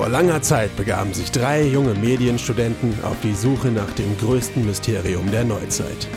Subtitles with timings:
[0.00, 5.30] Vor langer Zeit begaben sich drei junge Medienstudenten auf die Suche nach dem größten Mysterium
[5.30, 6.08] der Neuzeit,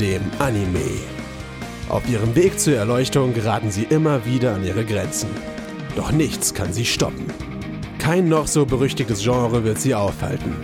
[0.00, 1.00] dem Anime.
[1.88, 5.30] Auf ihrem Weg zur Erleuchtung geraten sie immer wieder an ihre Grenzen.
[5.96, 7.26] Doch nichts kann sie stoppen.
[7.98, 10.54] Kein noch so berüchtigtes Genre wird sie aufhalten.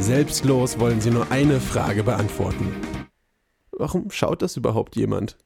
[0.00, 2.74] Selbstlos wollen sie nur eine Frage beantworten.
[3.70, 5.38] Warum schaut das überhaupt jemand?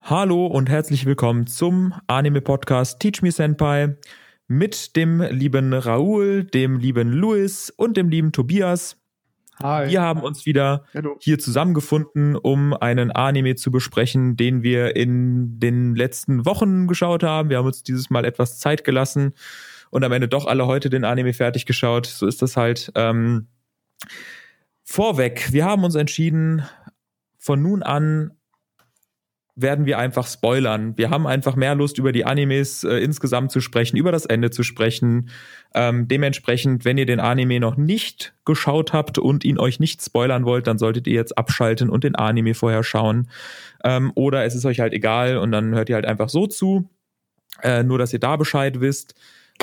[0.00, 3.98] Hallo und herzlich willkommen zum Anime-Podcast Teach Me Senpai
[4.52, 8.98] mit dem lieben Raoul, dem lieben Louis und dem lieben Tobias.
[9.62, 9.88] Hi.
[9.88, 11.16] Wir haben uns wieder Hallo.
[11.20, 17.48] hier zusammengefunden, um einen Anime zu besprechen, den wir in den letzten Wochen geschaut haben.
[17.48, 19.32] Wir haben uns dieses Mal etwas Zeit gelassen
[19.90, 22.06] und am Ende doch alle heute den Anime fertig geschaut.
[22.06, 22.92] So ist das halt.
[22.94, 23.48] Ähm,
[24.84, 26.62] vorweg, wir haben uns entschieden,
[27.38, 28.32] von nun an
[29.62, 30.96] werden wir einfach spoilern.
[30.96, 34.50] Wir haben einfach mehr Lust, über die Animes äh, insgesamt zu sprechen, über das Ende
[34.50, 35.30] zu sprechen.
[35.74, 40.44] Ähm, dementsprechend, wenn ihr den Anime noch nicht geschaut habt und ihn euch nicht spoilern
[40.44, 43.28] wollt, dann solltet ihr jetzt abschalten und den Anime vorher schauen.
[43.84, 46.90] Ähm, oder es ist euch halt egal und dann hört ihr halt einfach so zu.
[47.62, 49.14] Äh, nur, dass ihr da Bescheid wisst.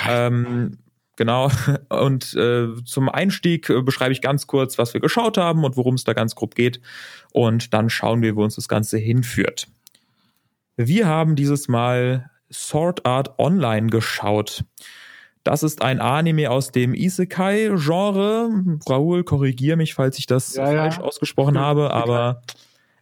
[0.07, 0.77] Ähm,
[1.19, 1.51] Genau.
[1.89, 5.95] Und äh, zum Einstieg äh, beschreibe ich ganz kurz, was wir geschaut haben und worum
[5.95, 6.79] es da ganz grob geht.
[7.33, 9.67] Und dann schauen wir, wo uns das Ganze hinführt.
[10.81, 14.63] Wir haben dieses Mal Sword Art Online geschaut.
[15.43, 18.79] Das ist ein Anime aus dem Isekai-Genre.
[18.87, 21.03] Raoul, korrigier mich, falls ich das ja, falsch ja.
[21.03, 22.43] ausgesprochen ja, habe, aber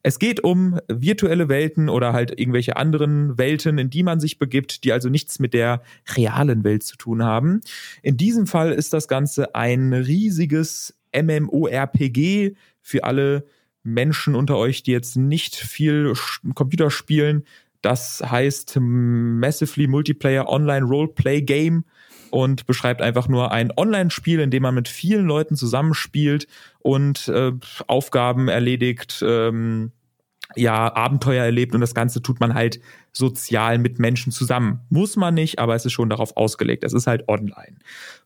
[0.01, 4.83] es geht um virtuelle Welten oder halt irgendwelche anderen Welten, in die man sich begibt,
[4.83, 5.83] die also nichts mit der
[6.15, 7.61] realen Welt zu tun haben.
[8.01, 13.45] In diesem Fall ist das Ganze ein riesiges MMORPG für alle
[13.87, 16.13] Menschen unter euch, die jetzt nicht viel
[16.55, 17.45] Computer spielen.
[17.87, 21.85] Das heißt Massively Multiplayer Online Roleplay Game
[22.31, 26.47] und beschreibt einfach nur ein Online-Spiel, in dem man mit vielen Leuten zusammenspielt
[26.79, 27.53] und äh,
[27.87, 29.93] Aufgaben erledigt, ähm,
[30.55, 32.79] ja, Abenteuer erlebt und das Ganze tut man halt
[33.11, 34.81] sozial mit Menschen zusammen.
[34.89, 36.83] Muss man nicht, aber es ist schon darauf ausgelegt.
[36.83, 37.75] Es ist halt online.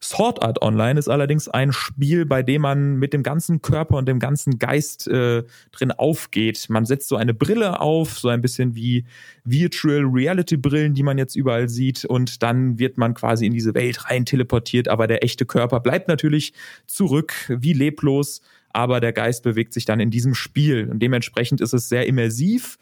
[0.02, 4.08] Sword Art Online ist allerdings ein Spiel, bei dem man mit dem ganzen Körper und
[4.08, 6.68] dem ganzen Geist äh, drin aufgeht.
[6.70, 9.06] Man setzt so eine Brille auf, so ein bisschen wie
[9.44, 13.74] Virtual Reality Brillen, die man jetzt überall sieht und dann wird man quasi in diese
[13.74, 16.53] Welt rein teleportiert, aber der echte Körper bleibt natürlich
[16.86, 18.42] zurück, wie leblos
[18.74, 22.78] aber der Geist bewegt sich dann in diesem Spiel und dementsprechend ist es sehr immersiv.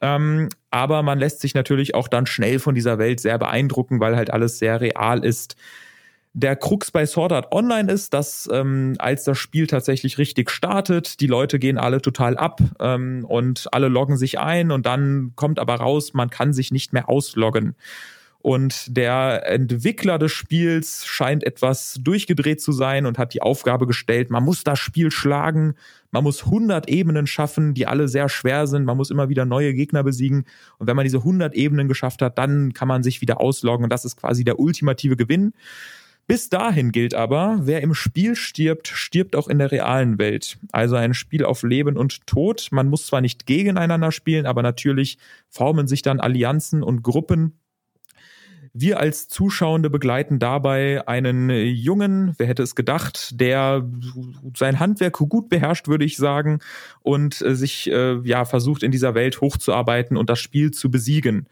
[0.00, 4.16] Ähm, aber man lässt sich natürlich auch dann schnell von dieser Welt sehr beeindrucken, weil
[4.16, 5.56] halt alles sehr real ist.
[6.34, 11.20] Der Krux bei Sword Art Online ist, dass ähm, als das Spiel tatsächlich richtig startet,
[11.20, 15.58] die Leute gehen alle total ab ähm, und alle loggen sich ein und dann kommt
[15.58, 17.74] aber raus, man kann sich nicht mehr ausloggen.
[18.48, 24.30] Und der Entwickler des Spiels scheint etwas durchgedreht zu sein und hat die Aufgabe gestellt,
[24.30, 25.74] man muss das Spiel schlagen,
[26.12, 29.74] man muss 100 Ebenen schaffen, die alle sehr schwer sind, man muss immer wieder neue
[29.74, 30.46] Gegner besiegen.
[30.78, 33.92] Und wenn man diese 100 Ebenen geschafft hat, dann kann man sich wieder ausloggen und
[33.92, 35.52] das ist quasi der ultimative Gewinn.
[36.26, 40.56] Bis dahin gilt aber, wer im Spiel stirbt, stirbt auch in der realen Welt.
[40.72, 42.68] Also ein Spiel auf Leben und Tod.
[42.70, 45.18] Man muss zwar nicht gegeneinander spielen, aber natürlich
[45.50, 47.57] formen sich dann Allianzen und Gruppen,
[48.80, 53.88] wir als Zuschauende begleiten dabei einen Jungen, wer hätte es gedacht, der
[54.56, 56.60] sein Handwerk gut beherrscht, würde ich sagen,
[57.00, 61.48] und äh, sich äh, ja versucht in dieser Welt hochzuarbeiten und das Spiel zu besiegen.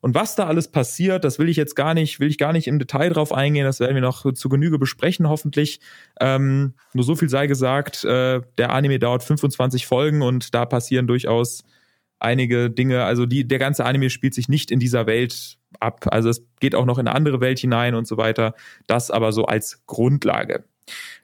[0.00, 2.66] Und was da alles passiert, das will ich jetzt gar nicht, will ich gar nicht
[2.66, 3.66] im Detail drauf eingehen.
[3.66, 5.80] Das werden wir noch zu Genüge besprechen, hoffentlich.
[6.20, 11.06] Ähm, nur so viel sei gesagt, äh, der Anime dauert 25 Folgen und da passieren
[11.06, 11.64] durchaus
[12.18, 13.04] einige Dinge.
[13.04, 16.06] Also die, der ganze Anime spielt sich nicht in dieser Welt ab.
[16.10, 18.54] Also es geht auch noch in eine andere Welt hinein und so weiter.
[18.86, 20.64] Das aber so als Grundlage.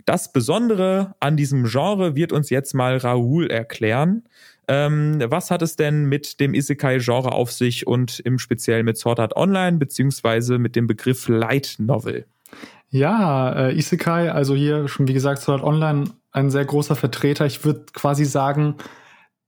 [0.04, 4.24] Das Besondere an diesem Genre wird uns jetzt mal Raoul erklären.
[4.68, 9.20] Ähm, was hat es denn mit dem Isekai-Genre auf sich und im Speziellen mit Sword
[9.20, 12.26] Art Online beziehungsweise mit dem Begriff Light Novel?
[12.88, 17.46] Ja, äh, Isekai, also hier schon wie gesagt Sword Art Online ein sehr großer Vertreter.
[17.46, 18.76] Ich würde quasi sagen,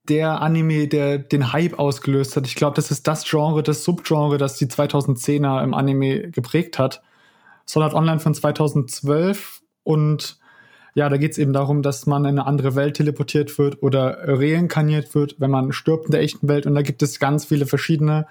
[0.09, 2.47] der Anime, der den Hype ausgelöst hat.
[2.47, 7.03] Ich glaube, das ist das Genre, das Subgenre, das die 2010er im Anime geprägt hat.
[7.69, 10.39] Sword Art Online von 2012 und
[10.95, 14.19] ja, da geht es eben darum, dass man in eine andere Welt teleportiert wird oder
[14.27, 16.67] reinkarniert wird, wenn man stirbt in der echten Welt.
[16.67, 18.27] Und da gibt es ganz viele verschiedene.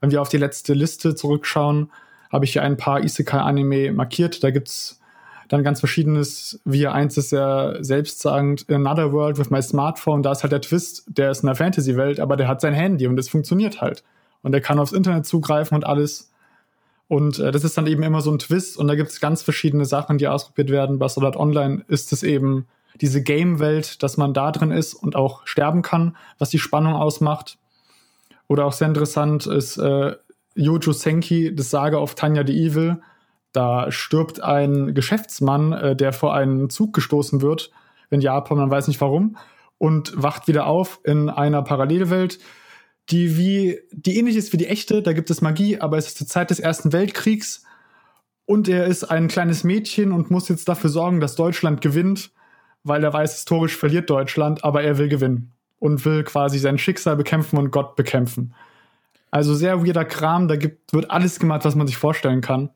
[0.00, 1.90] Wenn wir auf die letzte Liste zurückschauen,
[2.30, 4.44] habe ich hier ein paar Isekai-Anime markiert.
[4.44, 4.99] Da gibt es
[5.50, 10.44] dann ganz verschiedenes, wie eins ist ja selbstsagend, Another World with my Smartphone, da ist
[10.44, 13.28] halt der Twist, der ist in der Fantasy-Welt, aber der hat sein Handy und es
[13.28, 14.04] funktioniert halt.
[14.42, 16.30] Und er kann aufs Internet zugreifen und alles.
[17.08, 19.42] Und äh, das ist dann eben immer so ein Twist und da gibt es ganz
[19.42, 21.00] verschiedene Sachen, die ausprobiert werden.
[21.00, 22.68] Bei Sword Art Online ist es eben
[23.00, 27.58] diese Game-Welt, dass man da drin ist und auch sterben kann, was die Spannung ausmacht.
[28.46, 30.14] Oder auch sehr interessant ist äh,
[30.54, 33.02] Yojo Senki, das Sage auf Tanya the Evil.
[33.52, 37.70] Da stirbt ein Geschäftsmann, äh, der vor einen Zug gestoßen wird
[38.10, 39.36] in Japan, man weiß nicht warum,
[39.78, 42.38] und wacht wieder auf in einer Parallelwelt,
[43.08, 45.02] die wie, die ähnlich ist wie die echte.
[45.02, 47.64] Da gibt es Magie, aber es ist zur Zeit des Ersten Weltkriegs.
[48.44, 52.32] Und er ist ein kleines Mädchen und muss jetzt dafür sorgen, dass Deutschland gewinnt,
[52.82, 57.16] weil er weiß, historisch verliert Deutschland, aber er will gewinnen und will quasi sein Schicksal
[57.16, 58.54] bekämpfen und Gott bekämpfen.
[59.30, 62.70] Also sehr weirder Kram, da gibt, wird alles gemacht, was man sich vorstellen kann.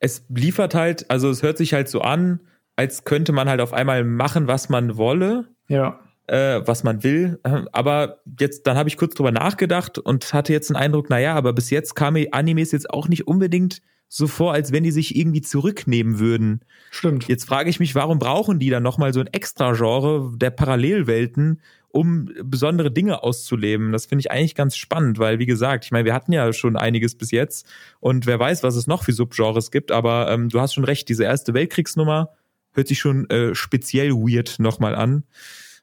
[0.00, 2.40] Es liefert halt, also es hört sich halt so an,
[2.76, 5.48] als könnte man halt auf einmal machen, was man wolle.
[5.68, 6.00] Ja.
[6.26, 7.40] Äh, was man will.
[7.72, 11.54] Aber jetzt, dann habe ich kurz drüber nachgedacht und hatte jetzt den Eindruck, naja, aber
[11.54, 15.42] bis jetzt kamen Animes jetzt auch nicht unbedingt so vor, als wenn die sich irgendwie
[15.42, 16.60] zurücknehmen würden.
[16.90, 17.28] Stimmt.
[17.28, 22.30] Jetzt frage ich mich, warum brauchen die dann nochmal so ein Extra-Genre der Parallelwelten, um
[22.42, 23.92] besondere Dinge auszuleben.
[23.92, 26.76] Das finde ich eigentlich ganz spannend, weil, wie gesagt, ich meine, wir hatten ja schon
[26.76, 27.66] einiges bis jetzt
[28.00, 31.08] und wer weiß, was es noch für Subgenres gibt, aber ähm, du hast schon recht,
[31.08, 32.30] diese erste Weltkriegsnummer
[32.72, 35.24] hört sich schon äh, speziell weird nochmal an.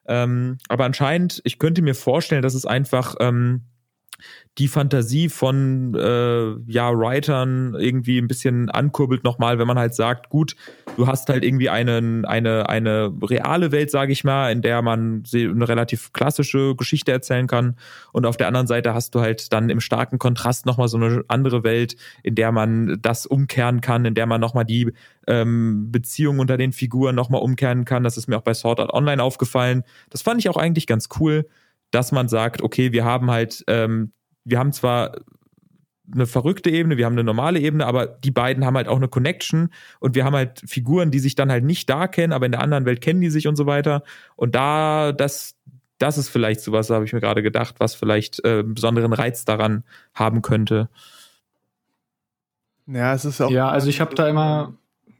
[0.07, 3.63] Ähm, aber anscheinend, ich könnte mir vorstellen, dass es einfach ähm,
[4.57, 10.29] die Fantasie von äh, ja Writern irgendwie ein bisschen ankurbelt nochmal, wenn man halt sagt,
[10.29, 10.55] gut,
[10.95, 15.23] du hast halt irgendwie einen, eine eine reale Welt, sage ich mal, in der man
[15.33, 17.75] eine relativ klassische Geschichte erzählen kann
[18.13, 21.23] und auf der anderen Seite hast du halt dann im starken Kontrast nochmal so eine
[21.27, 24.93] andere Welt, in der man das umkehren kann, in der man nochmal die
[25.27, 28.03] ähm, Beziehung unter den Figuren nochmal umkehren kann.
[28.03, 29.83] Das ist mir auch bei Sword Art Online aufgefallen.
[30.09, 31.45] Das fand ich auch eigentlich ganz cool
[31.95, 34.11] dass man sagt, okay, wir haben halt ähm,
[34.45, 35.15] wir haben zwar
[36.13, 39.07] eine verrückte Ebene, wir haben eine normale Ebene, aber die beiden haben halt auch eine
[39.07, 39.69] Connection
[39.99, 42.61] und wir haben halt Figuren, die sich dann halt nicht da kennen, aber in der
[42.61, 44.03] anderen Welt kennen die sich und so weiter.
[44.35, 45.55] Und da, das,
[45.97, 49.45] das ist vielleicht sowas, habe ich mir gerade gedacht, was vielleicht äh, einen besonderen Reiz
[49.45, 49.83] daran
[50.13, 50.89] haben könnte.
[52.85, 53.49] Ja, es ist auch.
[53.49, 54.75] Ja, also ich habe da immer.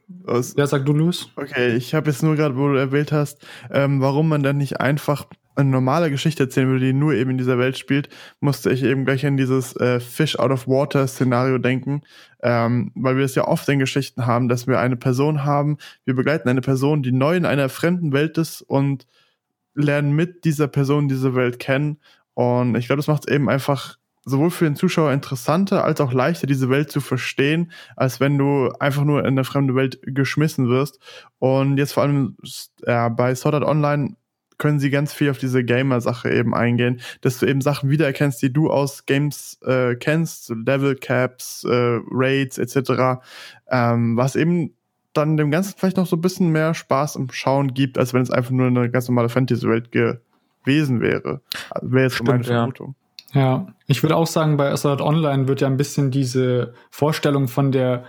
[0.08, 0.54] Was?
[0.56, 1.30] Ja, sag du, Luis.
[1.34, 4.78] Okay, ich habe jetzt nur gerade, wo du erwähnt hast, ähm, warum man dann nicht
[4.78, 5.26] einfach
[5.56, 8.08] eine normale Geschichte erzählen würde, die nur eben in dieser Welt spielt,
[8.40, 12.02] musste ich eben gleich an dieses äh, Fish out of Water Szenario denken,
[12.42, 16.14] ähm, weil wir es ja oft in Geschichten haben, dass wir eine Person haben, wir
[16.14, 19.06] begleiten eine Person, die neu in einer fremden Welt ist und
[19.74, 21.98] lernen mit dieser Person diese Welt kennen.
[22.34, 26.12] Und ich glaube, das macht es eben einfach sowohl für den Zuschauer interessanter als auch
[26.12, 30.68] leichter, diese Welt zu verstehen, als wenn du einfach nur in eine fremde Welt geschmissen
[30.68, 30.98] wirst.
[31.38, 32.36] Und jetzt vor allem
[32.82, 34.16] äh, bei Sword Art Online
[34.58, 38.52] können sie ganz viel auf diese Gamer-Sache eben eingehen, dass du eben Sachen wiedererkennst, die
[38.52, 43.20] du aus Games äh, kennst, Level Caps, äh, Raids etc.,
[43.70, 44.72] ähm, was eben
[45.12, 48.22] dann dem Ganzen vielleicht noch so ein bisschen mehr Spaß im Schauen gibt, als wenn
[48.22, 51.40] es einfach nur eine ganz normale Fantasy-Welt gewesen wäre.
[51.70, 52.94] Also wäre jetzt Stimmt, meine Vermutung.
[53.32, 53.40] Ja.
[53.40, 57.72] ja, ich würde auch sagen, bei Assault Online wird ja ein bisschen diese Vorstellung von
[57.72, 58.04] der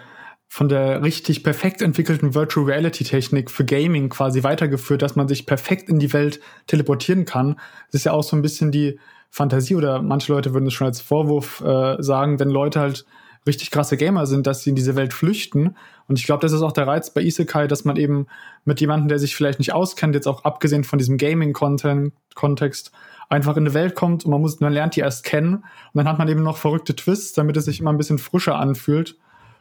[0.48, 5.46] von der richtig perfekt entwickelten Virtual Reality Technik für Gaming quasi weitergeführt, dass man sich
[5.46, 7.60] perfekt in die Welt teleportieren kann.
[7.92, 9.00] Das ist ja auch so ein bisschen die
[9.30, 13.06] Fantasie oder manche Leute würden es schon als Vorwurf äh, sagen, wenn Leute halt
[13.46, 15.76] richtig krasse Gamer sind, dass sie in diese Welt flüchten.
[16.08, 18.28] Und ich glaube, das ist auch der Reiz bei Isekai, dass man eben
[18.66, 22.92] mit jemandem, der sich vielleicht nicht auskennt, jetzt auch abgesehen von diesem Gaming-Kontext,
[23.30, 26.08] einfach in eine Welt kommt und man muss, man lernt die erst kennen und dann
[26.08, 29.18] hat man eben noch verrückte Twists, damit es sich immer ein bisschen frischer anfühlt.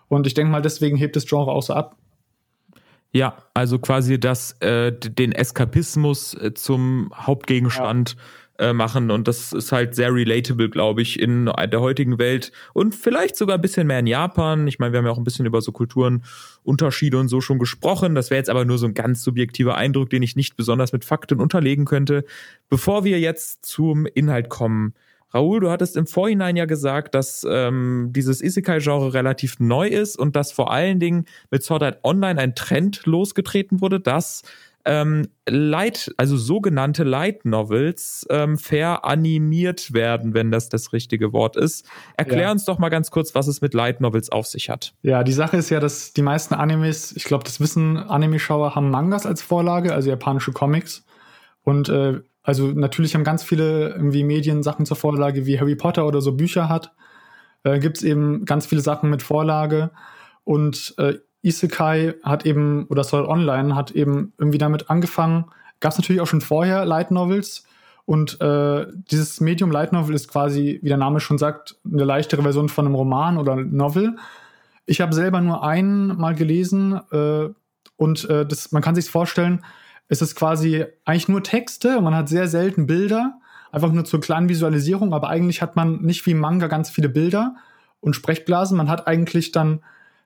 [0.08, 1.96] Und ich denke mal, deswegen hebt das Genre auch so ab.
[3.12, 8.16] Ja, also quasi das, äh, den Eskapismus äh, zum Hauptgegenstand
[8.60, 8.66] ja.
[8.66, 9.10] äh, machen.
[9.10, 13.56] Und das ist halt sehr relatable, glaube ich, in der heutigen Welt und vielleicht sogar
[13.56, 14.66] ein bisschen mehr in Japan.
[14.66, 18.14] Ich meine, wir haben ja auch ein bisschen über so Kulturenunterschiede und so schon gesprochen.
[18.14, 21.06] Das wäre jetzt aber nur so ein ganz subjektiver Eindruck, den ich nicht besonders mit
[21.06, 22.24] Fakten unterlegen könnte.
[22.68, 24.92] Bevor wir jetzt zum Inhalt kommen,
[25.32, 30.36] Raoul, du hattest im Vorhinein ja gesagt, dass ähm, dieses Isekai-Genre relativ neu ist und
[30.36, 34.42] dass vor allen Dingen mit Sword Art Online ein Trend losgetreten wurde, dass
[34.86, 41.86] ähm, Light, also sogenannte Light Novels ähm, veranimiert werden, wenn das das richtige Wort ist.
[42.16, 42.52] Erklär ja.
[42.52, 44.94] uns doch mal ganz kurz, was es mit Light Novels auf sich hat.
[45.02, 48.90] Ja, die Sache ist ja, dass die meisten Animes, ich glaube, das wissen Anime-Schauer, haben
[48.90, 51.04] Mangas als Vorlage, also japanische Comics.
[51.64, 56.06] Und äh, also natürlich haben ganz viele irgendwie Medien Sachen zur Vorlage, wie Harry Potter
[56.06, 56.94] oder so Bücher hat.
[57.64, 59.90] Äh, Gibt es eben ganz viele Sachen mit Vorlage.
[60.44, 65.46] Und äh, Isekai hat eben, oder Sword Online hat eben irgendwie damit angefangen.
[65.80, 67.64] Gab es natürlich auch schon vorher Light Novels.
[68.04, 72.42] Und äh, dieses Medium Light Novel ist quasi, wie der Name schon sagt, eine leichtere
[72.42, 74.16] Version von einem Roman oder Novel.
[74.86, 77.48] Ich habe selber nur einen mal gelesen äh,
[77.96, 79.64] und äh, das, man kann sich vorstellen,
[80.08, 83.38] es ist quasi eigentlich nur Texte und man hat sehr selten Bilder,
[83.72, 87.56] einfach nur zur kleinen Visualisierung, aber eigentlich hat man nicht wie Manga ganz viele Bilder
[88.00, 89.80] und Sprechblasen, man hat eigentlich dann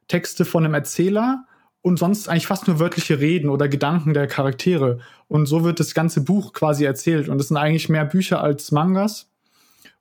[0.09, 1.45] Texte von einem Erzähler
[1.83, 4.99] und sonst eigentlich fast nur wörtliche Reden oder Gedanken der Charaktere.
[5.29, 7.29] Und so wird das ganze Buch quasi erzählt.
[7.29, 9.31] Und es sind eigentlich mehr Bücher als Mangas.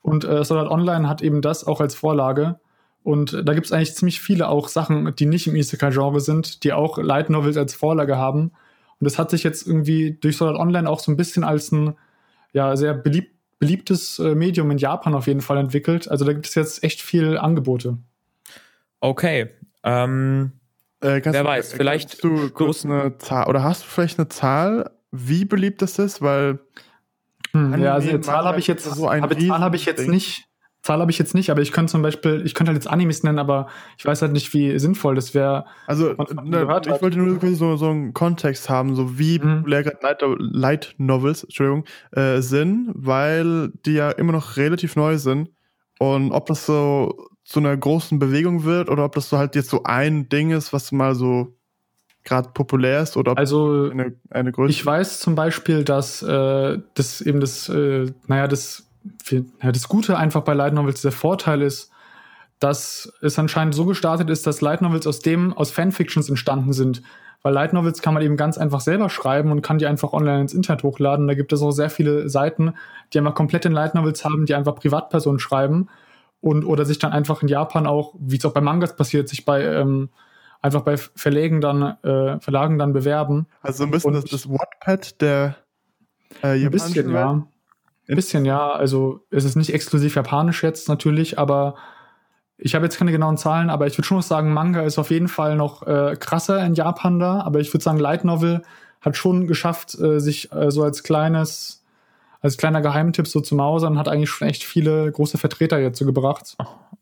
[0.02, 2.60] Und äh, Art Online hat eben das auch als Vorlage.
[3.04, 6.74] Und da gibt es eigentlich ziemlich viele auch Sachen, die nicht im Isekai-Genre sind, die
[6.74, 8.52] auch Light Novels als Vorlage haben.
[9.00, 11.72] Und das hat sich jetzt irgendwie durch Sword Art Online auch so ein bisschen als
[11.72, 11.96] ein
[12.52, 16.10] ja, sehr beliebt, beliebtes äh, Medium in Japan auf jeden Fall entwickelt.
[16.10, 17.98] Also da gibt es jetzt echt viel Angebote.
[19.00, 19.50] Okay.
[19.84, 20.54] Ähm,
[21.02, 25.46] äh, Wer weiß, vielleicht du kurz eine Zahl oder hast du vielleicht eine Zahl, wie
[25.46, 26.22] beliebt das ist?
[26.22, 26.60] Weil
[27.52, 30.49] hm, ja, also eine Zahl habe ich jetzt, so ein Zahl habe ich jetzt nicht.
[30.82, 33.24] Zahl habe ich jetzt nicht, aber ich könnte zum Beispiel, ich könnte halt jetzt Animes
[33.24, 33.68] nennen, aber
[33.98, 35.66] ich weiß halt nicht, wie sinnvoll das wäre.
[35.88, 39.66] Also, ne, ich wollte nur so, so einen Kontext haben, so wie mhm.
[39.66, 39.98] Light,
[40.38, 45.50] Light Novels, Entschuldigung, äh, sind, weil die ja immer noch relativ neu sind.
[46.00, 49.70] Und ob das so zu einer großen Bewegung wird oder ob das so halt jetzt
[49.70, 51.58] so ein Ding ist, was mal so
[52.24, 54.72] gerade populär ist oder ob also eine, eine Größe.
[54.72, 58.89] Ich weiß zum Beispiel, dass äh, das eben das, äh, naja, das,
[59.30, 61.92] ja, das Gute einfach bei Light Novels der Vorteil ist,
[62.60, 67.02] dass es anscheinend so gestartet ist, dass Light Novels aus dem, aus Fanfictions entstanden sind.
[67.42, 70.42] Weil Light Novels kann man eben ganz einfach selber schreiben und kann die einfach online
[70.42, 71.28] ins Internet hochladen.
[71.28, 72.74] Da gibt es auch sehr viele Seiten,
[73.14, 75.88] die einfach komplett in Light Novels haben, die einfach Privatpersonen schreiben
[76.42, 79.46] und oder sich dann einfach in Japan auch, wie es auch bei Mangas passiert, sich
[79.46, 80.10] bei ähm,
[80.62, 83.48] einfach bei Verlegen dann äh, Verlagen dann bewerben.
[83.62, 85.56] Also ein bisschen und das, das Wattpad der
[86.44, 87.16] äh, Ein bisschen, Welt.
[87.16, 87.48] ja.
[88.10, 88.72] Ein bisschen, ja.
[88.72, 91.76] Also es ist nicht exklusiv japanisch jetzt natürlich, aber
[92.58, 95.28] ich habe jetzt keine genauen Zahlen, aber ich würde schon sagen, Manga ist auf jeden
[95.28, 98.64] Fall noch äh, krasser in Japan da, aber ich würde sagen, Light Novel
[99.00, 101.86] hat schon geschafft, äh, sich äh, so als kleines
[102.42, 106.06] als kleiner Geheimtipp so zum Mausern hat eigentlich schon echt viele große Vertreter jetzt so
[106.06, 106.56] gebracht.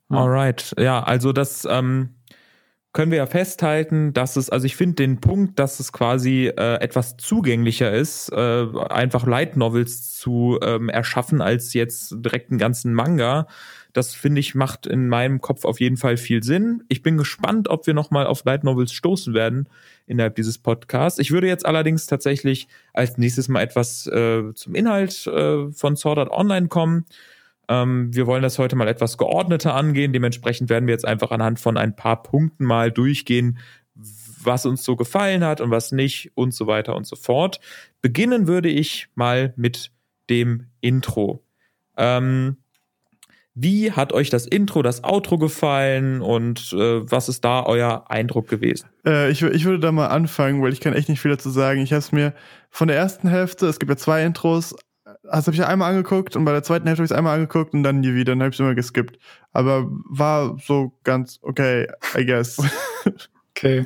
[0.10, 0.18] Ja.
[0.18, 2.16] Alright, ja, also das ähm,
[2.98, 6.82] können wir ja festhalten, dass es, also ich finde den Punkt, dass es quasi äh,
[6.82, 12.96] etwas zugänglicher ist, äh, einfach Light Novels zu ähm, erschaffen als jetzt direkt einen ganzen
[12.96, 13.46] Manga.
[13.94, 16.86] Das finde ich macht in meinem Kopf auf jeden Fall viel Sinn.
[16.88, 19.70] Ich bin gespannt, ob wir nochmal auf Light Novels stoßen werden
[20.08, 21.20] innerhalb dieses Podcasts.
[21.20, 26.18] Ich würde jetzt allerdings tatsächlich als nächstes mal etwas äh, zum Inhalt äh, von Sword
[26.18, 27.06] Art Online kommen.
[27.70, 30.14] Ähm, wir wollen das heute mal etwas geordneter angehen.
[30.14, 33.60] Dementsprechend werden wir jetzt einfach anhand von ein paar Punkten mal durchgehen,
[34.44, 37.60] was uns so gefallen hat und was nicht und so weiter und so fort.
[38.02, 39.92] Beginnen würde ich mal mit
[40.30, 41.44] dem Intro.
[41.98, 42.58] Ähm,
[43.60, 48.48] wie hat euch das Intro, das Outro gefallen und äh, was ist da euer Eindruck
[48.48, 48.88] gewesen?
[49.04, 51.82] Äh, ich, ich würde da mal anfangen, weil ich kann echt nicht viel dazu sagen.
[51.82, 52.34] Ich habe es mir
[52.70, 54.76] von der ersten Hälfte, es gibt ja zwei Intros,
[55.32, 57.74] das habe ich einmal angeguckt und bei der zweiten Hälfte habe ich es einmal angeguckt
[57.74, 59.20] und dann nie wieder, dann habe ich es immer geskippt.
[59.52, 62.58] Aber war so ganz okay, I guess.
[63.52, 63.86] okay.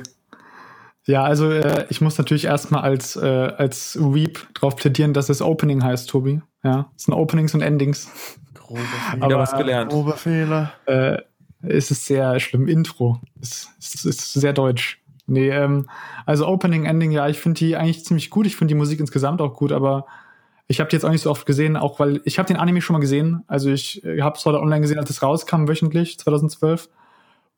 [1.04, 5.42] Ja, also äh, ich muss natürlich erstmal als, äh, als Weep drauf plädieren, dass es
[5.42, 6.42] Opening heißt, Tobi.
[6.62, 8.10] Ja, es sind Openings und Endings.
[8.54, 8.80] Grobe
[9.10, 9.24] Fehler.
[9.24, 9.90] Aber was gelernt.
[9.90, 10.72] Grobe Fehler.
[10.86, 11.18] Äh,
[11.62, 12.68] es ist sehr schlimm.
[12.68, 13.20] Intro.
[13.40, 15.00] Es, es ist sehr deutsch.
[15.26, 15.88] Nee, ähm,
[16.26, 18.46] also Opening, Ending, ja, ich finde die eigentlich ziemlich gut.
[18.46, 20.06] Ich finde die Musik insgesamt auch gut, aber
[20.68, 22.80] ich habe die jetzt auch nicht so oft gesehen, auch weil ich habe den Anime
[22.80, 23.42] schon mal gesehen.
[23.46, 26.88] Also ich äh, habe es heute online gesehen, als es rauskam, wöchentlich, 2012.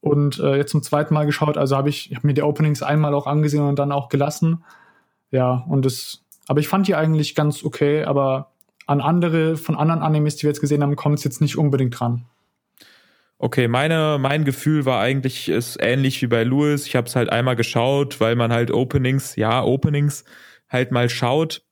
[0.01, 1.57] Und äh, jetzt zum zweiten Mal geschaut.
[1.57, 4.65] Also habe ich, ich hab mir die Openings einmal auch angesehen und dann auch gelassen.
[5.31, 8.51] Ja, und das, aber ich fand die eigentlich ganz okay, aber
[8.87, 11.99] an andere, von anderen Animes, die wir jetzt gesehen haben, kommt es jetzt nicht unbedingt
[11.99, 12.27] dran.
[13.39, 16.87] Okay, meine, mein Gefühl war eigentlich ist ähnlich wie bei Louis.
[16.87, 20.25] Ich habe es halt einmal geschaut, weil man halt Openings, ja, Openings
[20.69, 21.64] halt mal schaut.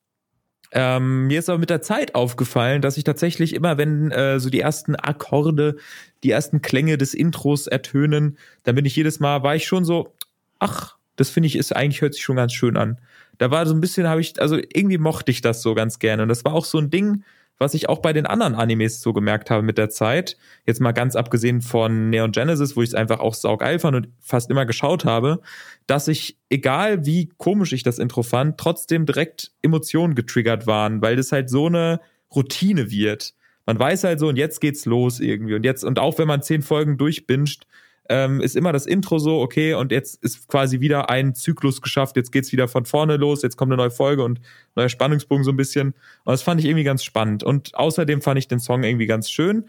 [0.73, 4.51] Ähm, mir ist aber mit der Zeit aufgefallen, dass ich tatsächlich immer, wenn äh, so
[4.51, 5.77] die ersten Akkorde,
[6.23, 10.15] die ersten Klänge des Intros ertönen, dann bin ich jedes Mal, war ich schon so,
[10.59, 12.99] ach, das finde ich ist eigentlich hört sich schon ganz schön an
[13.39, 16.23] da war so ein bisschen, habe ich, also irgendwie mochte ich das so ganz gerne.
[16.23, 17.25] Und das war auch so ein Ding,
[17.59, 20.37] was ich auch bei den anderen Animes so gemerkt habe mit der Zeit.
[20.67, 24.09] Jetzt mal ganz abgesehen von Neon Genesis, wo ich es einfach auch saugeil fand und
[24.21, 25.41] fast immer geschaut habe,
[25.87, 31.17] dass ich, egal wie komisch ich das Intro fand, trotzdem direkt Emotionen getriggert waren, weil
[31.17, 32.01] das halt so eine
[32.35, 33.35] Routine wird.
[33.67, 35.55] Man weiß halt so, und jetzt geht's los irgendwie.
[35.55, 37.67] Und jetzt, und auch wenn man zehn Folgen durchbinscht,
[38.13, 42.17] ähm, ist immer das Intro so, okay, und jetzt ist quasi wieder ein Zyklus geschafft,
[42.17, 44.39] jetzt geht's wieder von vorne los, jetzt kommt eine neue Folge und
[44.77, 45.95] neuer Spannungsbogen so ein bisschen.
[46.25, 47.43] Und das fand ich irgendwie ganz spannend.
[47.43, 49.65] Und außerdem fand ich den Song irgendwie ganz schön.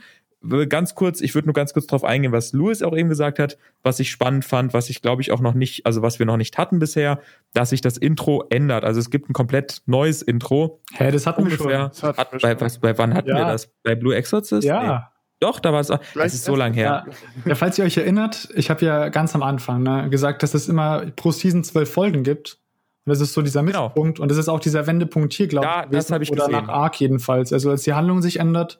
[0.67, 3.57] ganz kurz, ich würde nur ganz kurz drauf eingehen, was Louis auch eben gesagt hat,
[3.81, 6.35] was ich spannend fand, was ich glaube ich auch noch nicht, also was wir noch
[6.35, 7.21] nicht hatten bisher,
[7.53, 8.83] dass sich das Intro ändert.
[8.83, 10.81] Also es gibt ein komplett neues Intro.
[10.91, 12.09] Hä, das hatten Ungefähr, wir schon.
[12.09, 13.37] Hat, hat, bei, was, bei wann hatten ja.
[13.37, 13.71] wir das?
[13.83, 14.67] Bei Blue Exorcist?
[14.67, 14.83] Ja.
[14.83, 15.12] Nee.
[15.43, 15.87] Doch, da war es.
[15.87, 17.05] Das ist so lang her.
[17.05, 17.13] Ja.
[17.45, 20.69] ja, falls ihr euch erinnert, ich habe ja ganz am Anfang ne, gesagt, dass es
[20.69, 22.59] immer pro Season zwölf Folgen gibt.
[23.05, 23.87] Und das ist so dieser genau.
[23.87, 24.15] Mittelpunkt.
[24.15, 24.23] Genau.
[24.23, 25.73] Und das ist auch dieser Wendepunkt hier, glaube ich.
[25.73, 26.65] Ja, das habe ich Oder gesehen.
[26.65, 27.51] nach Arc jedenfalls.
[27.51, 28.79] Also als die Handlung sich ändert.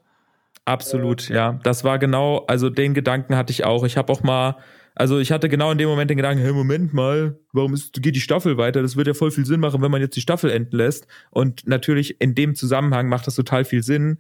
[0.63, 1.59] Absolut, äh, ja.
[1.63, 3.83] Das war genau, also den Gedanken hatte ich auch.
[3.83, 4.55] Ich habe auch mal,
[4.95, 8.15] also ich hatte genau in dem Moment den Gedanken, hey, Moment mal, warum ist, geht
[8.15, 8.81] die Staffel weiter?
[8.81, 11.07] Das würde ja voll viel Sinn machen, wenn man jetzt die Staffel enden lässt.
[11.29, 14.19] Und natürlich in dem Zusammenhang macht das total viel Sinn,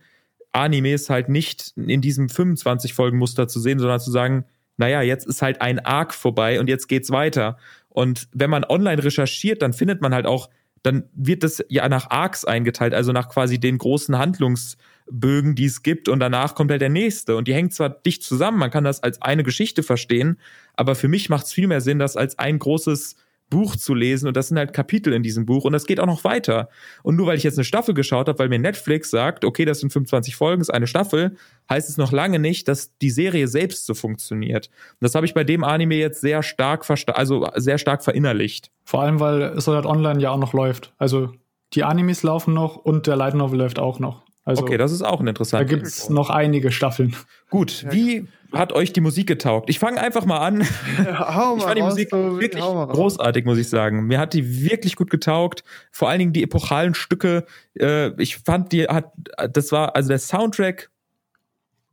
[0.53, 4.45] Animes halt nicht in diesem 25 Folgen Muster zu sehen, sondern zu sagen,
[4.77, 7.57] naja, jetzt ist halt ein Arc vorbei und jetzt geht's weiter.
[7.89, 10.49] Und wenn man online recherchiert, dann findet man halt auch,
[10.81, 15.83] dann wird das ja nach Arcs eingeteilt, also nach quasi den großen Handlungsbögen, die es
[15.83, 18.83] gibt und danach kommt halt der nächste und die hängt zwar dicht zusammen, man kann
[18.83, 20.39] das als eine Geschichte verstehen,
[20.75, 23.15] aber für mich macht es viel mehr Sinn, das als ein großes
[23.53, 26.05] Buch zu lesen und das sind halt Kapitel in diesem Buch und das geht auch
[26.05, 26.69] noch weiter.
[27.03, 29.79] Und nur weil ich jetzt eine Staffel geschaut habe, weil mir Netflix sagt, okay, das
[29.79, 31.35] sind 25 Folgen, ist eine Staffel,
[31.69, 34.67] heißt es noch lange nicht, dass die Serie selbst so funktioniert.
[34.67, 38.71] Und das habe ich bei dem Anime jetzt sehr stark also sehr stark verinnerlicht.
[38.83, 40.93] Vor allem, weil Sword Online ja auch noch läuft.
[40.97, 41.31] Also
[41.73, 44.23] die Animes laufen noch und der Light Novel läuft auch noch.
[44.45, 45.65] Also, okay, das ist auch ein interessanter.
[45.65, 47.15] Da gibt es noch einige Staffeln.
[47.49, 49.69] Gut, wie hat euch die Musik getaugt?
[49.69, 50.67] Ich fange einfach mal an.
[50.97, 54.05] Ja, hau mal ich fand die Musik so wirklich großartig, muss ich sagen.
[54.05, 55.63] Mir hat die wirklich gut getaugt.
[55.91, 57.45] Vor allen Dingen die epochalen Stücke.
[57.79, 59.13] Äh, ich fand die hat,
[59.51, 60.89] das war also der Soundtrack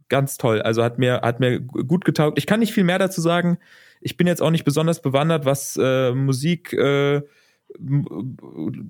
[0.09, 0.61] ganz toll.
[0.61, 2.37] Also hat mir hat mir gut getaugt.
[2.37, 3.59] Ich kann nicht viel mehr dazu sagen.
[4.01, 7.23] Ich bin jetzt auch nicht besonders bewandert, was äh, Musik äh,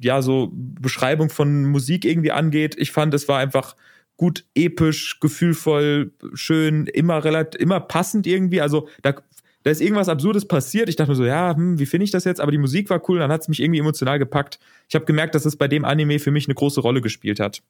[0.01, 2.77] ja, so Beschreibung von Musik irgendwie angeht.
[2.79, 3.77] Ich fand, es war einfach
[4.17, 8.61] gut episch, gefühlvoll, schön, immer relativ, immer passend irgendwie.
[8.61, 9.15] Also da,
[9.63, 10.89] da ist irgendwas Absurdes passiert.
[10.89, 12.41] Ich dachte mir so, ja, hm, wie finde ich das jetzt?
[12.41, 14.59] Aber die Musik war cool, dann hat es mich irgendwie emotional gepackt.
[14.89, 17.63] Ich habe gemerkt, dass es bei dem Anime für mich eine große Rolle gespielt hat.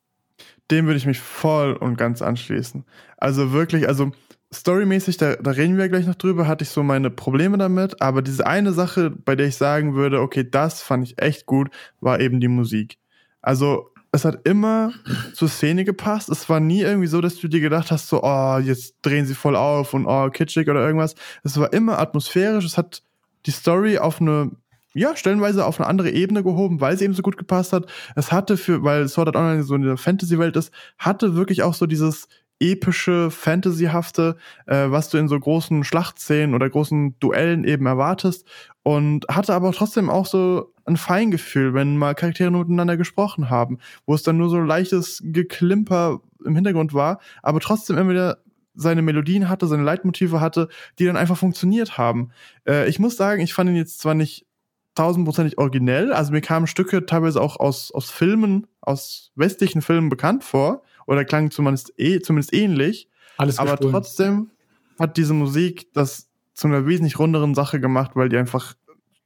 [0.71, 2.85] Dem würde ich mich voll und ganz anschließen.
[3.17, 4.13] Also wirklich, also
[4.53, 8.23] storymäßig, da, da reden wir gleich noch drüber, hatte ich so meine Probleme damit, aber
[8.23, 12.21] diese eine Sache, bei der ich sagen würde, okay, das fand ich echt gut, war
[12.21, 12.99] eben die Musik.
[13.43, 14.93] Also es hat immer
[15.35, 16.29] zur Szene gepasst.
[16.31, 19.35] Es war nie irgendwie so, dass du dir gedacht hast, so, oh, jetzt drehen sie
[19.35, 21.15] voll auf und oh, kitschig oder irgendwas.
[21.45, 22.65] Es war immer atmosphärisch.
[22.65, 23.03] Es hat
[23.47, 24.51] die Story auf eine,
[24.95, 27.87] ja, stellenweise auf eine andere Ebene gehoben, weil sie eben so gut gepasst hat.
[28.17, 31.87] Es hatte für, weil Sword Art Online so eine Fantasy-Welt ist, hatte wirklich auch so
[31.87, 32.27] dieses,
[32.61, 38.47] epische, fantasyhafte, äh, was du in so großen Schlachtszenen oder großen Duellen eben erwartest
[38.83, 44.15] und hatte aber trotzdem auch so ein Feingefühl, wenn mal Charaktere miteinander gesprochen haben, wo
[44.15, 48.39] es dann nur so leichtes Geklimper im Hintergrund war, aber trotzdem immer wieder
[48.75, 50.69] seine Melodien hatte, seine Leitmotive hatte,
[50.99, 52.31] die dann einfach funktioniert haben.
[52.67, 54.47] Äh, ich muss sagen, ich fand ihn jetzt zwar nicht
[54.95, 60.45] tausendprozentig originell, also mir kamen Stücke teilweise auch aus, aus Filmen, aus westlichen Filmen bekannt
[60.45, 63.09] vor, oder klang zumindest, eh, zumindest ähnlich.
[63.37, 63.93] Alles aber gestohlen.
[63.93, 64.51] trotzdem
[64.99, 68.75] hat diese Musik das zu einer wesentlich runderen Sache gemacht, weil die einfach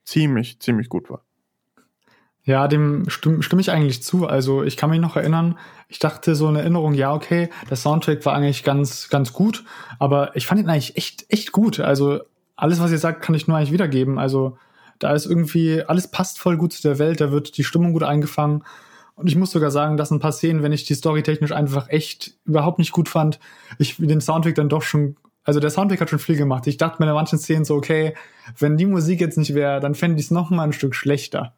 [0.04, 1.24] ziemlich, ziemlich gut war.
[2.44, 4.26] Ja, dem stimme, stimme ich eigentlich zu.
[4.26, 5.58] Also ich kann mich noch erinnern,
[5.88, 9.64] ich dachte so eine Erinnerung, ja, okay, der Soundtrack war eigentlich ganz, ganz gut,
[9.98, 11.80] aber ich fand ihn eigentlich echt, echt gut.
[11.80, 12.20] Also
[12.54, 14.18] alles, was ihr sagt, kann ich nur eigentlich wiedergeben.
[14.18, 14.58] Also
[14.98, 18.02] da ist irgendwie, alles passt voll gut zu der Welt, da wird die Stimmung gut
[18.02, 18.62] eingefangen.
[19.14, 21.88] Und ich muss sogar sagen, dass ein paar Szenen, wenn ich die Story technisch einfach
[21.88, 23.38] echt überhaupt nicht gut fand,
[23.79, 26.66] ich den Soundtrack dann doch schon, also der Soundtrack hat schon viel gemacht.
[26.66, 28.14] Ich dachte mir in manchen Szenen so, okay,
[28.59, 31.55] wenn die Musik jetzt nicht wäre, dann fände ich es noch mal ein Stück schlechter.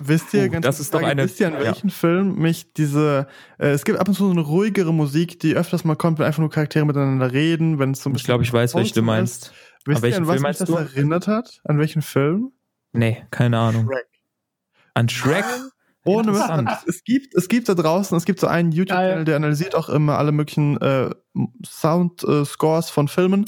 [0.00, 1.94] Wisst ihr, uh, ganz das ist doch eine, wisst ihr, an welchen ja.
[1.94, 3.26] Film mich diese,
[3.58, 6.26] äh, es gibt ab und zu so eine ruhigere Musik, die öfters mal kommt, wenn
[6.26, 9.02] einfach nur Charaktere miteinander reden, wenn es so ein Ich glaube, ich weiß, welche du
[9.02, 9.52] meinst.
[9.84, 10.76] Wisst ihr, an was mich das du?
[10.76, 11.60] erinnert hat?
[11.64, 12.52] An welchen Film?
[12.92, 13.86] Nee, keine Ahnung.
[13.86, 14.06] Shrek.
[14.94, 15.44] An Shrek?
[16.08, 16.86] Ohne Mist.
[16.86, 20.18] Es gibt, es gibt da draußen, es gibt so einen YouTube-Channel, der analysiert auch immer
[20.18, 21.10] alle möglichen äh,
[21.64, 23.44] Sound-Scores äh, von Filmen.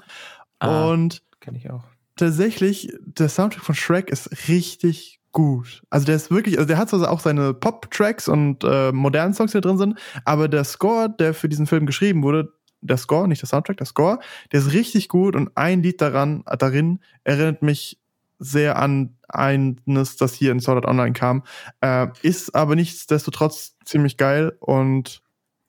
[0.59, 1.85] Ah, und kenne ich auch.
[2.17, 5.83] Tatsächlich, der Soundtrack von Shrek ist richtig gut.
[5.91, 9.53] Also der ist wirklich, also der hat zwar auch seine Pop-Tracks und äh, modernen Songs,
[9.53, 13.29] die da drin sind, aber der Score, der für diesen Film geschrieben wurde, der Score,
[13.29, 14.19] nicht der Soundtrack, der Score,
[14.53, 17.99] der ist richtig gut und ein Lied daran, darin erinnert mich
[18.41, 21.45] sehr an eines, das hier in Sword Art Online kam.
[21.81, 25.23] Äh, ist aber nichtsdestotrotz ziemlich geil und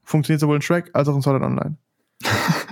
[0.04, 1.78] funktioniert sowohl in Shrek als auch in Sword Art Online.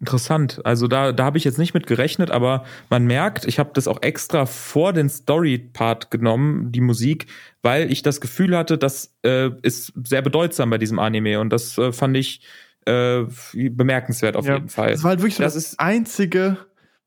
[0.00, 0.60] Interessant.
[0.64, 3.88] Also da, da habe ich jetzt nicht mit gerechnet, aber man merkt, ich habe das
[3.88, 7.26] auch extra vor den Story-Part genommen, die Musik,
[7.62, 11.78] weil ich das Gefühl hatte, das äh, ist sehr bedeutsam bei diesem Anime und das
[11.78, 12.42] äh, fand ich
[12.84, 14.90] äh, bemerkenswert auf ja, jeden Fall.
[14.90, 16.58] Das war halt wirklich so das, das ist einzige,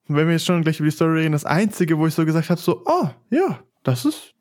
[0.08, 2.50] wenn wir jetzt schon gleich über die Story reden, das einzige, wo ich so gesagt
[2.50, 4.34] habe, so, oh, ja, das ist,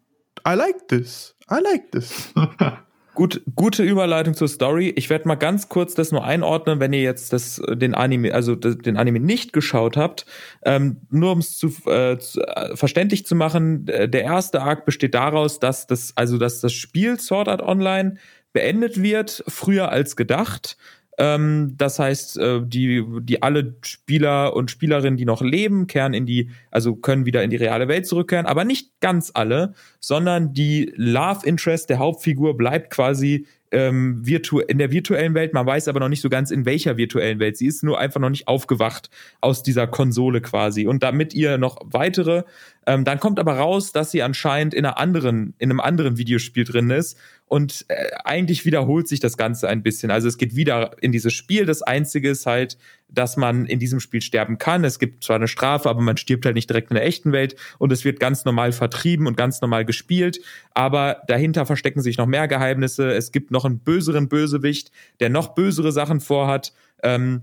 [0.47, 2.33] I like this, I like this.
[3.17, 4.93] Gut, gute Überleitung zur Story.
[4.95, 8.55] Ich werde mal ganz kurz das nur einordnen, wenn ihr jetzt das, den Anime, also
[8.55, 10.27] den Anime nicht geschaut habt.
[10.67, 15.15] Ähm, nur um es zu, äh, zu, äh, verständlich zu machen, der erste Arc besteht
[15.15, 18.19] daraus, dass das, also dass das Spiel Sword Art Online
[18.53, 20.77] beendet wird, früher als gedacht.
[21.19, 26.27] Ähm, das heißt, äh, die, die alle Spieler und Spielerinnen, die noch leben, kehren in
[26.27, 30.93] die, also können wieder in die reale Welt zurückkehren, aber nicht ganz alle, sondern die
[30.97, 35.53] Love Interest der Hauptfigur bleibt quasi ähm, virtu in der virtuellen Welt.
[35.53, 37.57] Man weiß aber noch nicht so ganz, in welcher virtuellen Welt.
[37.57, 40.87] Sie ist nur einfach noch nicht aufgewacht aus dieser Konsole quasi.
[40.87, 42.45] Und damit ihr noch weitere,
[42.87, 46.65] ähm, dann kommt aber raus, dass sie anscheinend in einer anderen, in einem anderen Videospiel
[46.65, 47.19] drin ist
[47.49, 50.11] und äh, eigentlich wiederholt sich das Ganze ein bisschen.
[50.11, 51.65] Also es geht wieder in dieses Spiel.
[51.65, 52.77] Das Einzige ist halt,
[53.09, 54.83] dass man in diesem Spiel sterben kann.
[54.83, 57.55] Es gibt zwar eine Strafe, aber man stirbt halt nicht direkt in der echten Welt
[57.79, 60.41] und es wird ganz normal vertrieben und ganz normal gespielt.
[60.75, 63.13] Aber dahinter verstecken sich noch mehr Geheimnisse.
[63.13, 66.73] Es gibt noch einen böseren Bösewicht, der noch bösere Sachen vorhat.
[67.05, 67.43] Ähm,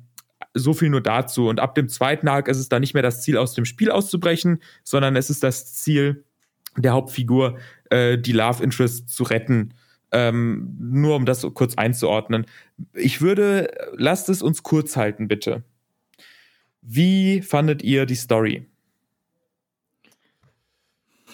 [0.53, 1.47] so viel nur dazu.
[1.47, 3.89] Und ab dem zweiten Arc ist es dann nicht mehr das Ziel, aus dem Spiel
[3.89, 6.25] auszubrechen, sondern es ist das Ziel
[6.75, 7.57] der Hauptfigur,
[7.89, 9.73] äh, die Love Interest zu retten
[10.13, 12.45] ähm, nur um das kurz einzuordnen.
[12.93, 15.63] Ich würde, lasst es uns kurz halten, bitte.
[16.81, 18.65] Wie fandet ihr die Story?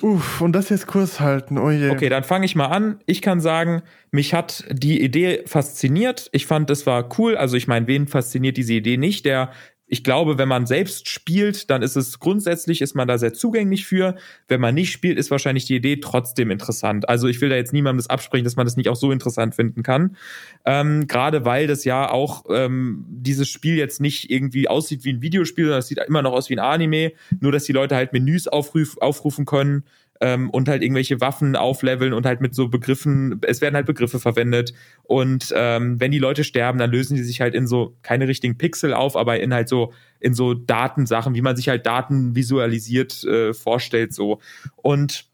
[0.02, 1.90] Uff, und das jetzt kurz halten, oh je.
[1.90, 3.00] Okay, dann fange ich mal an.
[3.06, 6.30] Ich kann sagen, mich hat die Idee fasziniert.
[6.32, 7.36] Ich fand, das war cool.
[7.36, 9.52] Also ich meine, wen fasziniert diese Idee nicht, der
[9.90, 13.86] ich glaube, wenn man selbst spielt, dann ist es grundsätzlich, ist man da sehr zugänglich
[13.86, 14.16] für.
[14.48, 17.10] Wenn man nicht spielt, ist wahrscheinlich die Idee trotzdem interessant.
[17.10, 19.56] Also ich will da jetzt niemandem das absprechen, dass man das nicht auch so interessant
[19.56, 20.16] finden kann.
[20.64, 25.24] Ähm, Gerade weil das ja auch ähm, dieses Spiel jetzt nicht irgendwie aussieht wie ein
[25.24, 28.14] Videospiel, sondern es sieht immer noch aus wie ein Anime, nur dass die Leute halt
[28.14, 29.84] Menüs aufruf, aufrufen können
[30.22, 34.20] ähm, und halt irgendwelche Waffen aufleveln und halt mit so Begriffen, es werden halt Begriffe
[34.20, 34.74] verwendet.
[35.04, 38.58] Und ähm, wenn die Leute sterben, dann lösen die sich halt in so keine richtigen
[38.58, 43.24] Pixel auf, aber in halt so in so Datensachen, wie man sich halt Daten visualisiert
[43.24, 44.40] äh, vorstellt so.
[44.76, 45.30] Und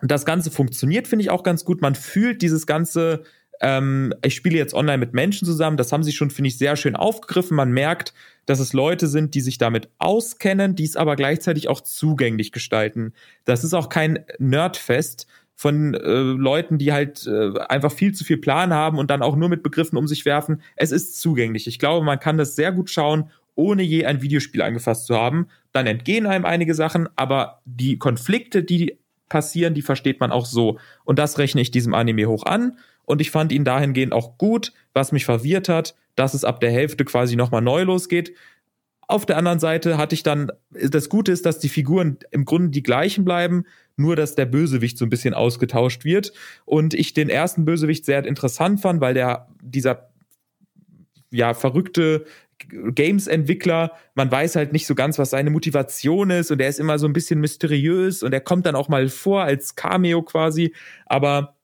[0.00, 1.80] das Ganze funktioniert, finde ich auch ganz gut.
[1.80, 3.22] Man fühlt dieses ganze
[3.60, 5.76] ähm, ich spiele jetzt online mit Menschen zusammen.
[5.76, 7.56] Das haben sie schon, finde ich, sehr schön aufgegriffen.
[7.56, 8.14] Man merkt,
[8.46, 13.12] dass es Leute sind, die sich damit auskennen, die es aber gleichzeitig auch zugänglich gestalten.
[13.44, 18.36] Das ist auch kein Nerdfest von äh, Leuten, die halt äh, einfach viel zu viel
[18.36, 20.60] Plan haben und dann auch nur mit Begriffen um sich werfen.
[20.76, 21.66] Es ist zugänglich.
[21.66, 25.48] Ich glaube, man kann das sehr gut schauen, ohne je ein Videospiel angefasst zu haben.
[25.72, 30.78] Dann entgehen einem einige Sachen, aber die Konflikte, die passieren, die versteht man auch so.
[31.04, 34.72] Und das rechne ich diesem Anime hoch an und ich fand ihn dahingehend auch gut.
[34.92, 38.32] Was mich verwirrt hat, dass es ab der Hälfte quasi nochmal neu losgeht.
[39.08, 42.70] Auf der anderen Seite hatte ich dann, das Gute ist, dass die Figuren im Grunde
[42.70, 43.64] die gleichen bleiben,
[43.96, 46.32] nur dass der Bösewicht so ein bisschen ausgetauscht wird.
[46.64, 50.10] Und ich den ersten Bösewicht sehr interessant fand, weil der, dieser,
[51.30, 52.24] ja, verrückte
[52.68, 56.98] Games-Entwickler, man weiß halt nicht so ganz, was seine Motivation ist und er ist immer
[56.98, 60.74] so ein bisschen mysteriös und er kommt dann auch mal vor als Cameo quasi,
[61.06, 61.55] aber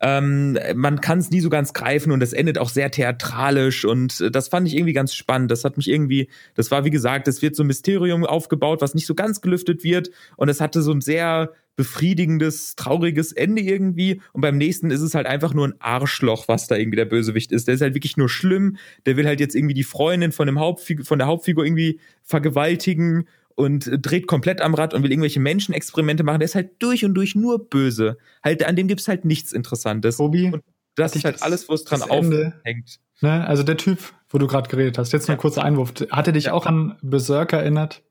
[0.00, 4.20] ähm, man kann es nie so ganz greifen und es endet auch sehr theatralisch und
[4.20, 5.50] äh, das fand ich irgendwie ganz spannend.
[5.50, 8.94] Das hat mich irgendwie, das war wie gesagt, es wird so ein Mysterium aufgebaut, was
[8.94, 14.20] nicht so ganz gelüftet wird und es hatte so ein sehr befriedigendes, trauriges Ende irgendwie.
[14.32, 17.50] Und beim nächsten ist es halt einfach nur ein Arschloch, was da irgendwie der Bösewicht
[17.52, 17.66] ist.
[17.66, 18.76] Der ist halt wirklich nur schlimm.
[19.06, 23.26] Der will halt jetzt irgendwie die Freundin von, dem Hauptfigur, von der Hauptfigur irgendwie vergewaltigen
[23.54, 26.40] und dreht komplett am Rad und will irgendwelche Menschenexperimente machen.
[26.40, 28.18] Der ist halt durch und durch nur böse.
[28.42, 30.18] Halt, an dem gibt's halt nichts Interessantes.
[30.20, 30.62] Obi, und
[30.96, 33.00] das ist halt alles, wo es dran aufhängt.
[33.20, 33.46] Ne?
[33.46, 35.34] Also der Typ, wo du gerade geredet hast, jetzt ja.
[35.34, 35.92] ein kurzer Einwurf.
[36.10, 36.52] Hat er dich ja.
[36.52, 38.02] auch an Berserk erinnert?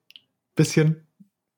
[0.56, 1.08] Bisschen?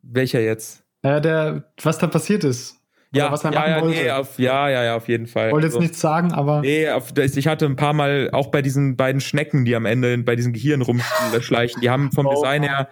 [0.01, 0.83] Welcher jetzt?
[1.03, 2.81] Ja, der, was da passiert ist.
[3.11, 5.47] Ja, was er ja, ja, nee, auf, ja, ja, ja, auf jeden Fall.
[5.47, 6.61] Ich wollte jetzt also, nichts sagen, aber.
[6.61, 10.17] Nee, auf, ich hatte ein paar Mal auch bei diesen beiden Schnecken, die am Ende
[10.17, 12.89] bei diesen Gehirn rumschleichen, die haben vom oh, Design her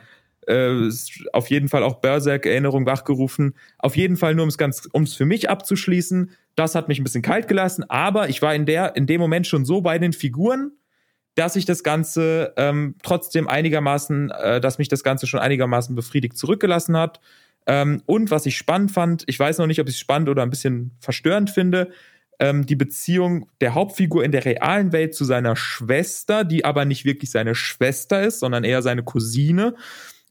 [0.47, 0.89] äh,
[1.33, 3.55] auf jeden Fall auch Berserk-Erinnerung wachgerufen.
[3.77, 7.03] Auf jeden Fall nur, um ganz, um es für mich abzuschließen, das hat mich ein
[7.03, 10.13] bisschen kalt gelassen, aber ich war in der, in dem Moment schon so bei den
[10.13, 10.71] Figuren,
[11.35, 16.37] dass ich das Ganze ähm, trotzdem einigermaßen, äh, dass mich das Ganze schon einigermaßen befriedigt
[16.37, 17.19] zurückgelassen hat.
[17.65, 20.43] Ähm, und was ich spannend fand, ich weiß noch nicht, ob ich es spannend oder
[20.43, 21.89] ein bisschen verstörend finde,
[22.39, 27.05] ähm, die Beziehung der Hauptfigur in der realen Welt zu seiner Schwester, die aber nicht
[27.05, 29.75] wirklich seine Schwester ist, sondern eher seine Cousine.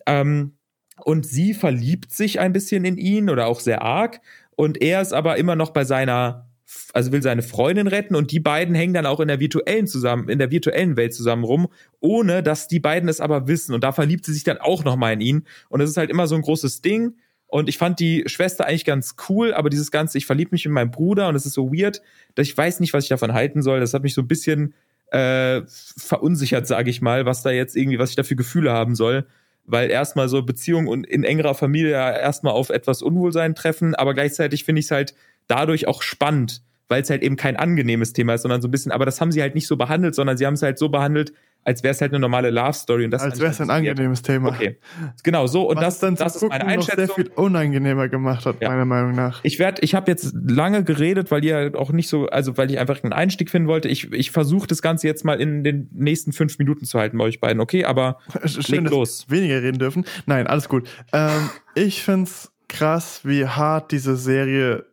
[0.06, 0.56] Ähm,
[1.04, 4.20] und sie verliebt sich ein bisschen in ihn oder auch sehr arg.
[4.56, 6.48] Und er ist aber immer noch bei seiner
[6.92, 10.28] also will seine Freundin retten und die beiden hängen dann auch in der virtuellen zusammen,
[10.28, 11.68] in der virtuellen Welt zusammen rum,
[12.00, 13.74] ohne dass die beiden es aber wissen.
[13.74, 15.44] Und da verliebt sie sich dann auch nochmal in ihn.
[15.68, 17.16] Und das ist halt immer so ein großes Ding.
[17.46, 20.72] Und ich fand die Schwester eigentlich ganz cool, aber dieses Ganze, ich verliebe mich in
[20.72, 22.00] meinen Bruder und es ist so weird,
[22.34, 23.80] dass ich weiß nicht, was ich davon halten soll.
[23.80, 24.74] Das hat mich so ein bisschen
[25.10, 28.94] äh, verunsichert, sage ich mal, was da jetzt irgendwie, was ich da für Gefühle haben
[28.94, 29.26] soll.
[29.64, 34.64] Weil erstmal so Beziehungen in engerer Familie ja erstmal auf etwas Unwohlsein treffen, aber gleichzeitig
[34.64, 35.14] finde ich es halt
[35.46, 38.92] dadurch auch spannend, weil es halt eben kein angenehmes Thema ist, sondern so ein bisschen,
[38.92, 41.33] aber das haben sie halt nicht so behandelt, sondern sie haben es halt so behandelt,
[41.64, 43.05] als wäre es halt eine normale Love Story.
[43.05, 44.48] Und das als wäre es ein angenehmes Thema.
[44.48, 44.79] Okay,
[45.22, 45.68] genau so.
[45.68, 47.07] Und Was das, dann das ist meine Einschätzung.
[47.07, 48.68] Noch sehr viel unangenehmer gemacht hat, ja.
[48.68, 49.40] meiner Meinung nach.
[49.44, 52.79] Ich werde, ich habe jetzt lange geredet, weil ihr auch nicht so, also weil ich
[52.79, 53.88] einfach einen Einstieg finden wollte.
[53.88, 57.25] Ich, ich versuche das Ganze jetzt mal in den nächsten fünf Minuten zu halten bei
[57.25, 57.85] euch beiden, okay?
[57.85, 59.27] Aber Schön, los.
[59.29, 60.05] weniger reden dürfen.
[60.27, 60.88] Nein, alles gut.
[61.12, 64.87] Ähm, ich find's krass, wie hart diese Serie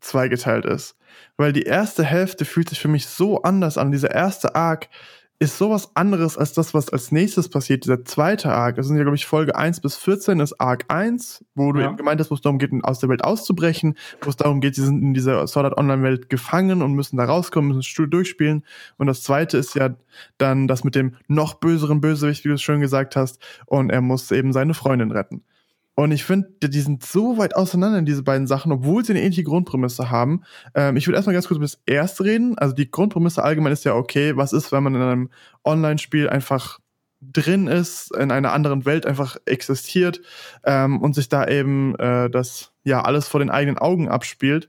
[0.00, 0.96] zweigeteilt ist.
[1.36, 3.92] Weil die erste Hälfte fühlt sich für mich so anders an.
[3.92, 4.88] Dieser erste Arc
[5.38, 7.84] ist sowas anderes als das, was als nächstes passiert.
[7.84, 11.44] Dieser zweite Arc, das sind ja, glaube ich, Folge 1 bis 14 ist Arc 1,
[11.54, 11.88] wo du ja.
[11.88, 14.74] eben gemeint hast, wo es darum geht, aus der Welt auszubrechen, wo es darum geht,
[14.74, 18.08] sie sind in dieser Sword Art Online-Welt gefangen und müssen da rauskommen, müssen das Stuhl
[18.08, 18.64] durchspielen.
[18.96, 19.94] Und das zweite ist ja
[20.38, 24.00] dann das mit dem noch böseren Bösewicht, wie du es schön gesagt hast, und er
[24.00, 25.44] muss eben seine Freundin retten.
[25.96, 29.22] Und ich finde, die sind so weit auseinander in diese beiden Sachen, obwohl sie eine
[29.22, 30.42] ähnliche Grundprämisse haben.
[30.74, 32.56] Ähm, ich würde erstmal ganz kurz über das erste reden.
[32.58, 35.30] Also die Grundprämisse allgemein ist ja okay, was ist, wenn man in einem
[35.64, 36.80] Online-Spiel einfach
[37.22, 40.20] drin ist, in einer anderen Welt einfach existiert
[40.64, 44.68] ähm, und sich da eben äh, das ja alles vor den eigenen Augen abspielt.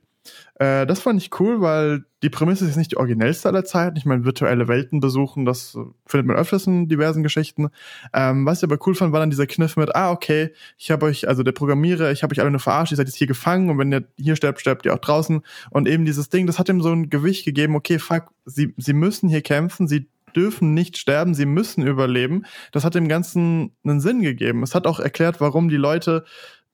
[0.56, 3.98] Äh, das fand ich cool, weil die Prämisse ist nicht die originellste aller Zeiten.
[3.98, 7.70] Ich meine, virtuelle Welten besuchen, das findet man öfters in diversen Geschichten.
[8.14, 11.06] Ähm, was ich aber cool fand, war dann dieser Kniff mit, ah, okay, ich habe
[11.06, 13.70] euch, also der Programmierer, ich habe euch alle nur verarscht, ihr seid jetzt hier gefangen
[13.70, 15.42] und wenn ihr hier sterbt, sterbt ihr auch draußen.
[15.70, 18.94] Und eben dieses Ding, das hat ihm so ein Gewicht gegeben, okay, fuck, sie, sie
[18.94, 22.46] müssen hier kämpfen, sie dürfen nicht sterben, sie müssen überleben.
[22.72, 24.62] Das hat dem Ganzen einen Sinn gegeben.
[24.64, 26.26] Es hat auch erklärt, warum die Leute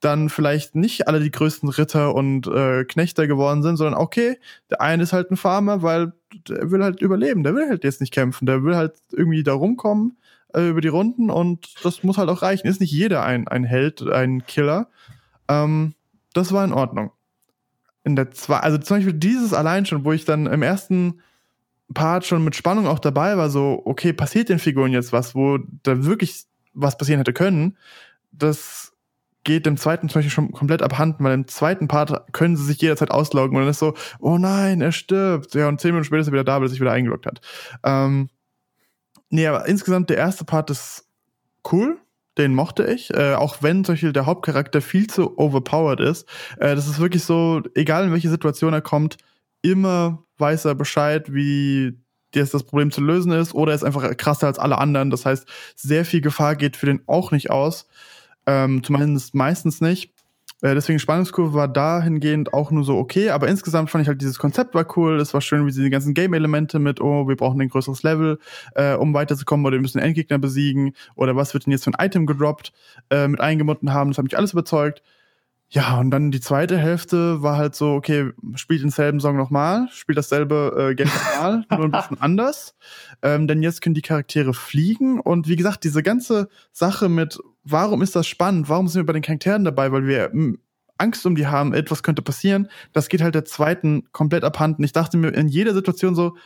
[0.04, 4.38] dann vielleicht nicht alle die größten Ritter und äh, Knechter geworden sind, sondern okay,
[4.70, 6.12] der eine ist halt ein Farmer, weil
[6.48, 9.54] der will halt überleben, der will halt jetzt nicht kämpfen, der will halt irgendwie da
[9.54, 10.18] rumkommen
[10.52, 12.66] äh, über die Runden und das muss halt auch reichen.
[12.66, 14.88] Ist nicht jeder ein, ein Held, ein Killer.
[15.48, 15.94] Ähm,
[16.34, 17.10] das war in Ordnung.
[18.02, 21.20] In der zwei, also zum Beispiel dieses allein schon, wo ich dann im ersten
[21.94, 25.58] Part schon mit Spannung auch dabei war, so, okay, passiert den Figuren jetzt was, wo
[25.82, 27.78] da wirklich was passieren hätte können,
[28.32, 28.93] das
[29.44, 32.80] geht dem zweiten zum Beispiel schon komplett abhanden, weil im zweiten Part können sie sich
[32.80, 35.54] jederzeit ausloggen und dann ist so, oh nein, er stirbt.
[35.54, 37.40] Ja, und zehn Minuten später ist er wieder da, weil er sich wieder eingeloggt hat.
[37.84, 38.30] Ähm,
[39.28, 41.06] nee, aber insgesamt der erste Part ist
[41.70, 41.98] cool.
[42.36, 46.28] Den mochte ich, äh, auch wenn zum Beispiel der Hauptcharakter viel zu overpowered ist.
[46.58, 49.18] Äh, das ist wirklich so, egal in welche Situation er kommt,
[49.62, 51.96] immer weiß er Bescheid, wie
[52.34, 55.10] jetzt das Problem zu lösen ist, oder er ist einfach krasser als alle anderen.
[55.10, 57.86] Das heißt, sehr viel Gefahr geht für den auch nicht aus.
[58.46, 60.12] Ähm, zumindest meistens nicht.
[60.64, 64.38] Äh, deswegen Spannungskurve war dahingehend auch nur so okay, aber insgesamt fand ich halt dieses
[64.38, 65.20] Konzept war cool.
[65.20, 68.38] Es war schön, wie sie die ganzen Game-Elemente mit, oh, wir brauchen ein größeres Level,
[68.74, 72.06] äh, um weiterzukommen, oder wir müssen Endgegner besiegen, oder was wird denn jetzt für ein
[72.06, 72.72] Item gedroppt,
[73.10, 74.10] äh, mit eingebunden haben.
[74.10, 75.02] Das hat mich alles überzeugt.
[75.68, 80.16] Ja, und dann die zweite Hälfte war halt so, okay, spielt denselben Song nochmal, spielt
[80.16, 82.74] dasselbe äh, Game nochmal, nur ein bisschen anders.
[83.22, 85.18] Ähm, denn jetzt können die Charaktere fliegen.
[85.20, 89.12] Und wie gesagt, diese ganze Sache mit, warum ist das spannend, warum sind wir bei
[89.12, 90.58] den Charakteren dabei, weil wir hm,
[90.98, 94.84] Angst um die haben, etwas könnte passieren, das geht halt der zweiten komplett abhanden.
[94.84, 96.36] Ich dachte mir in jeder Situation so,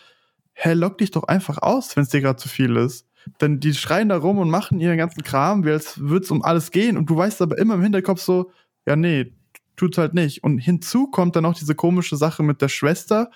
[0.54, 3.06] hä, lock dich doch einfach aus, wenn es dir gerade zu viel ist.
[3.40, 6.42] Denn die schreien da rum und machen ihren ganzen Kram, wie als würde es um
[6.42, 6.96] alles gehen.
[6.96, 8.50] Und du weißt aber immer im Hinterkopf so,
[8.86, 9.34] ja, nee,
[9.76, 10.42] tut's halt nicht.
[10.42, 13.30] Und hinzu kommt dann auch diese komische Sache mit der Schwester,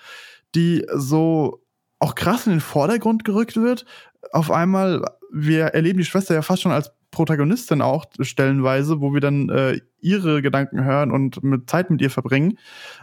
[0.55, 1.63] die so
[1.99, 3.85] auch krass in den Vordergrund gerückt wird.
[4.31, 9.21] Auf einmal, wir erleben die Schwester ja fast schon als Protagonistin auch stellenweise, wo wir
[9.21, 12.57] dann äh, ihre Gedanken hören und mit Zeit mit ihr verbringen.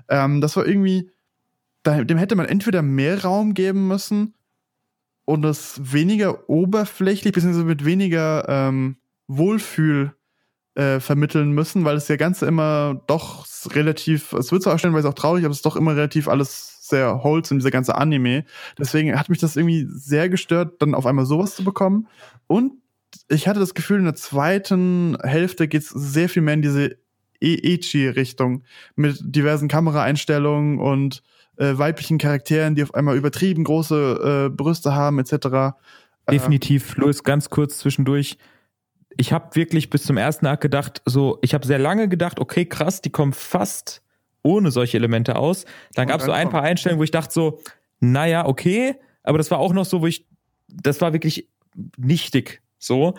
[0.09, 1.11] Ähm, das war irgendwie,
[1.87, 4.35] dem hätte man entweder mehr Raum geben müssen
[5.25, 8.97] und es weniger oberflächlich, beziehungsweise mit weniger ähm,
[9.29, 10.15] Wohlfühl
[10.75, 15.15] äh, vermitteln müssen, weil es ja Ganze immer doch relativ, es wird zwar stellenweise auch
[15.15, 18.45] traurig, aber es ist doch immer relativ alles sehr wholesome, dieser ganze Anime.
[18.79, 22.09] Deswegen hat mich das irgendwie sehr gestört, dann auf einmal sowas zu bekommen.
[22.47, 22.73] Und
[23.29, 26.97] ich hatte das Gefühl, in der zweiten Hälfte geht es sehr viel mehr in diese
[27.43, 28.65] Eichi-Richtung
[28.97, 31.23] mit diversen Kameraeinstellungen und
[31.57, 35.77] äh, weiblichen Charakteren, die auf einmal übertrieben große äh, Brüste haben, etc.
[36.31, 38.37] Definitiv, äh, Louis, ganz kurz zwischendurch
[39.17, 42.65] ich habe wirklich bis zum ersten Akt gedacht, so, ich habe sehr lange gedacht, okay,
[42.65, 44.03] krass, die kommen fast
[44.43, 45.67] ohne solche Elemente aus.
[45.95, 47.61] Dann gab es so ein paar Einstellungen, wo ich dachte so,
[48.01, 50.27] naja, okay, aber das war auch noch so, wo ich,
[50.69, 51.49] das war wirklich
[51.99, 53.15] nichtig so.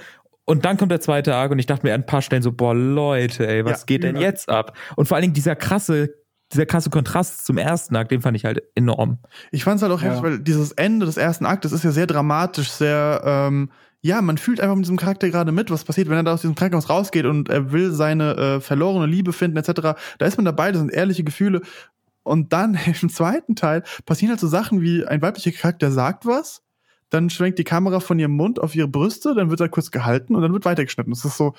[0.45, 2.52] Und dann kommt der zweite Arc und ich dachte mir an ein paar Stellen so,
[2.52, 4.24] boah, Leute, ey, was ja, geht denn ja.
[4.24, 4.76] jetzt ab?
[4.95, 6.13] Und vor allen Dingen dieser krasse,
[6.52, 9.19] dieser krasse Kontrast zum ersten Akt, den fand ich halt enorm.
[9.52, 10.10] Ich fand es halt auch ja.
[10.10, 13.71] heftig, weil dieses Ende des ersten Aktes ist ja sehr dramatisch, sehr, ähm,
[14.02, 16.41] ja, man fühlt einfach mit diesem Charakter gerade mit, was passiert, wenn er da aus
[16.41, 19.95] diesem Krankenhaus rausgeht und er will seine äh, verlorene Liebe finden, etc.
[20.17, 21.62] Da ist man dabei, das sind ehrliche Gefühle.
[22.24, 26.63] Und dann im zweiten Teil passieren halt so Sachen wie ein weiblicher Charakter sagt was,
[27.12, 30.34] dann schwenkt die Kamera von ihrem Mund auf ihre Brüste, dann wird er kurz gehalten
[30.34, 31.13] und dann wird weitergeschnitten.
[31.13, 31.54] Das ist so,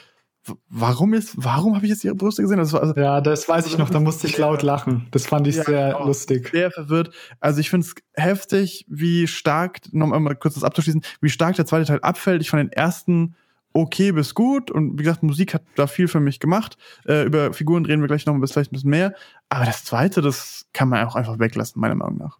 [0.68, 2.56] warum ist, warum habe ich jetzt ihre Brüste gesehen?
[2.56, 5.06] Das war, also, ja, das weiß ich noch, da musste ich laut lachen.
[5.10, 6.48] Das fand ich ja, sehr genau, lustig.
[6.48, 7.14] Sehr verwirrt.
[7.38, 11.66] Also ich finde es heftig, wie stark, noch einmal kurz das abzuschließen, wie stark der
[11.66, 12.40] zweite Teil abfällt.
[12.40, 13.36] Ich fand den ersten
[13.74, 16.78] okay bis gut und wie gesagt, Musik hat da viel für mich gemacht.
[17.06, 19.14] Äh, über Figuren reden wir gleich noch ein bisschen, vielleicht ein bisschen mehr.
[19.50, 22.38] Aber das zweite, das kann man auch einfach weglassen, meiner Meinung nach.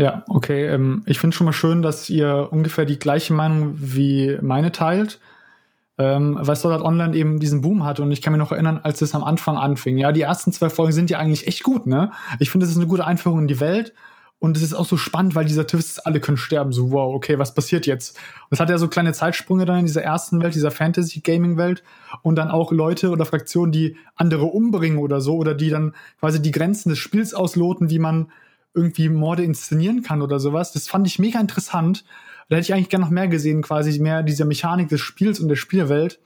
[0.00, 0.66] Ja, okay.
[0.66, 5.20] Ähm, ich finde schon mal schön, dass ihr ungefähr die gleiche Meinung wie meine teilt
[6.00, 8.80] ähm, weil Sword Art Online eben diesen Boom hatte und ich kann mich noch erinnern,
[8.82, 9.98] als es am Anfang anfing.
[9.98, 12.10] Ja, die ersten zwei Folgen sind ja eigentlich echt gut, ne?
[12.38, 13.92] Ich finde, das ist eine gute Einführung in die Welt
[14.38, 16.72] und es ist auch so spannend, weil dieser Twist ist, alle können sterben.
[16.72, 18.16] So, wow, okay, was passiert jetzt?
[18.16, 21.82] Und es hat ja so kleine Zeitsprünge dann in dieser ersten Welt, dieser Fantasy-Gaming-Welt
[22.22, 26.40] und dann auch Leute oder Fraktionen, die andere umbringen oder so oder die dann quasi
[26.40, 28.28] die Grenzen des Spiels ausloten, wie man
[28.74, 30.72] irgendwie Morde inszenieren kann oder sowas.
[30.72, 32.04] Das fand ich mega interessant
[32.50, 35.48] da hätte ich eigentlich gerne noch mehr gesehen, quasi mehr dieser Mechanik des Spiels und
[35.48, 36.18] der Spielwelt.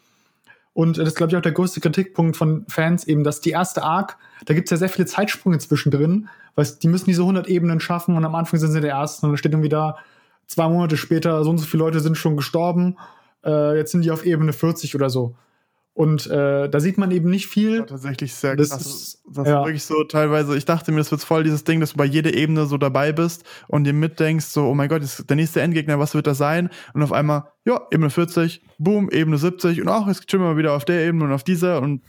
[0.73, 3.83] Und das ist, glaube ich, auch der größte Kritikpunkt von Fans eben, dass die erste
[3.83, 7.79] Arc, da gibt es ja sehr viele Zeitsprünge zwischendrin, weil die müssen diese 100 Ebenen
[7.79, 9.99] schaffen und am Anfang sind sie der Ersten und dann steht irgendwie da,
[10.47, 12.97] zwei Monate später, so und so viele Leute sind schon gestorben,
[13.45, 15.35] äh, jetzt sind die auf Ebene 40 oder so.
[15.95, 17.77] Und äh, da sieht man eben nicht viel.
[17.77, 18.81] Ja, tatsächlich sehr das krass.
[18.85, 19.61] Ist, das ja.
[19.61, 22.05] ist wirklich so teilweise, ich dachte mir, das wird voll dieses Ding, dass du bei
[22.05, 25.61] jeder Ebene so dabei bist und dir mitdenkst, so, oh mein Gott, ist der nächste
[25.61, 26.69] Endgegner, was wird das sein?
[26.95, 30.57] Und auf einmal, ja, Ebene 40, boom, Ebene 70 und auch, jetzt chillen wir mal
[30.57, 32.03] wieder auf der Ebene und auf dieser und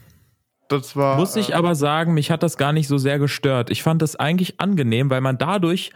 [0.68, 1.18] das war.
[1.18, 3.70] Muss ich äh, aber sagen, mich hat das gar nicht so sehr gestört.
[3.70, 5.92] Ich fand das eigentlich angenehm, weil man dadurch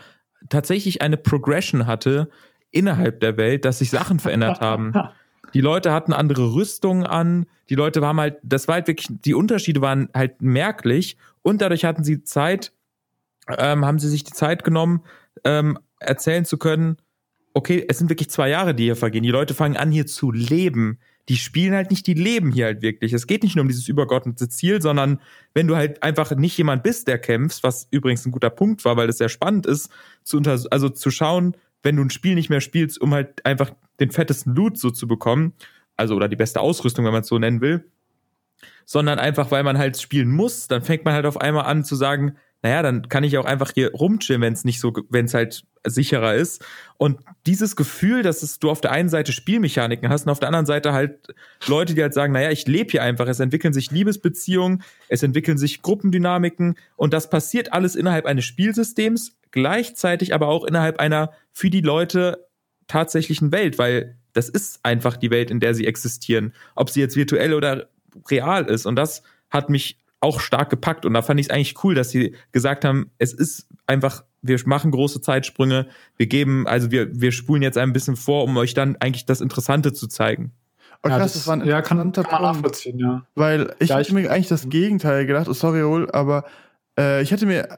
[0.50, 2.30] tatsächlich eine Progression hatte
[2.70, 4.94] innerhalb der Welt, dass sich Sachen verändert haben.
[5.54, 7.46] Die Leute hatten andere Rüstungen an.
[7.70, 11.86] Die Leute waren halt, das war halt wirklich, die Unterschiede waren halt merklich und dadurch
[11.86, 12.72] hatten sie Zeit,
[13.58, 15.04] ähm, haben sie sich die Zeit genommen,
[15.44, 16.98] ähm, erzählen zu können,
[17.54, 19.24] okay, es sind wirklich zwei Jahre, die hier vergehen.
[19.24, 21.00] Die Leute fangen an, hier zu leben.
[21.28, 23.14] Die spielen halt nicht, die leben hier halt wirklich.
[23.14, 25.20] Es geht nicht nur um dieses übergeordnete Ziel, sondern
[25.54, 28.98] wenn du halt einfach nicht jemand bist, der kämpft, was übrigens ein guter Punkt war,
[28.98, 29.92] weil das sehr spannend ist,
[30.24, 33.72] zu unter also zu schauen, wenn du ein Spiel nicht mehr spielst, um halt einfach
[34.00, 35.54] den fettesten Loot so zu bekommen,
[35.96, 37.86] also oder die beste Ausrüstung, wenn man es so nennen will,
[38.86, 41.96] sondern einfach, weil man halt spielen muss, dann fängt man halt auf einmal an zu
[41.96, 45.34] sagen, naja, dann kann ich auch einfach hier rumchillen, wenn es nicht so, wenn es
[45.34, 46.66] halt sicherer ist.
[46.98, 50.50] Und dieses Gefühl, dass es, du auf der einen Seite Spielmechaniken hast und auf der
[50.50, 51.34] anderen Seite halt
[51.68, 55.58] Leute, die halt sagen, naja, ich lebe hier einfach, es entwickeln sich Liebesbeziehungen, es entwickeln
[55.58, 61.70] sich Gruppendynamiken und das passiert alles innerhalb eines Spielsystems, gleichzeitig aber auch innerhalb einer für
[61.70, 62.48] die Leute
[62.88, 67.16] tatsächlichen Welt, weil das ist einfach die Welt, in der sie existieren, ob sie jetzt
[67.16, 67.88] virtuell oder
[68.30, 68.86] real ist.
[68.86, 71.06] Und das hat mich auch stark gepackt.
[71.06, 74.60] Und da fand ich es eigentlich cool, dass sie gesagt haben, es ist einfach, wir
[74.66, 78.74] machen große Zeitsprünge, wir geben, also wir, wir spulen jetzt ein bisschen vor, um euch
[78.74, 80.52] dann eigentlich das Interessante zu zeigen.
[81.02, 83.26] Oh, krass, ja, das, das war ein ja, kann, kann man nachvollziehen, ja.
[83.36, 86.44] Weil ich ja, hätte mir eigentlich das Gegenteil gedacht, oh, sorry, Raoul, aber
[86.98, 87.78] äh, ich hätte mir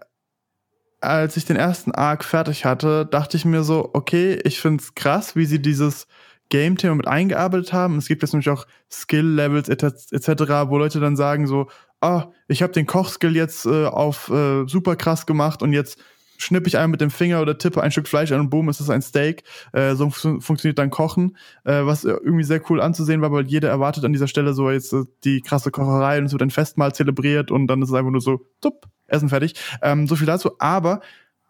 [1.02, 5.36] als ich den ersten Arc fertig hatte, dachte ich mir so, okay, ich find's krass,
[5.36, 6.08] wie sie dieses
[6.50, 7.98] Game-Thema mit eingearbeitet haben.
[7.98, 11.68] Es gibt jetzt nämlich auch Skill-Levels etc., wo Leute dann sagen so,
[12.02, 16.00] ah, ich habe den Kochskill jetzt äh, auf äh, super krass gemacht und jetzt
[16.42, 18.80] schnippe ich einmal mit dem Finger oder tippe ein Stück Fleisch an und boom, ist
[18.80, 19.44] es ein Steak.
[19.74, 23.70] Äh, so fun funktioniert dann Kochen, äh, was irgendwie sehr cool anzusehen war, weil jeder
[23.70, 26.94] erwartet an dieser Stelle so jetzt äh, die krasse Kocherei und es wird ein Festmahl
[26.94, 29.56] zelebriert und dann ist es einfach nur so, tupp, Essen fertig.
[29.82, 30.52] Ähm, so viel dazu.
[30.60, 31.02] Aber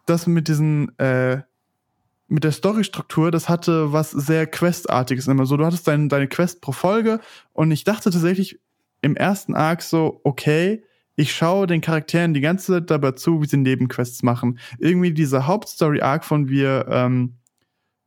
[0.06, 1.42] das mit diesen, äh,
[2.27, 5.58] mit der Storystruktur, das hatte was sehr Questartiges immer so.
[5.58, 7.19] Du hattest dein, deine Quest pro Folge
[7.54, 8.60] und ich dachte tatsächlich
[9.02, 10.83] im ersten Arc so, okay,
[11.22, 14.60] ich schaue den Charakteren die ganze Zeit dabei zu, wie sie Nebenquests machen.
[14.80, 17.38] Irgendwie dieser Hauptstory-Arc von wir, ähm,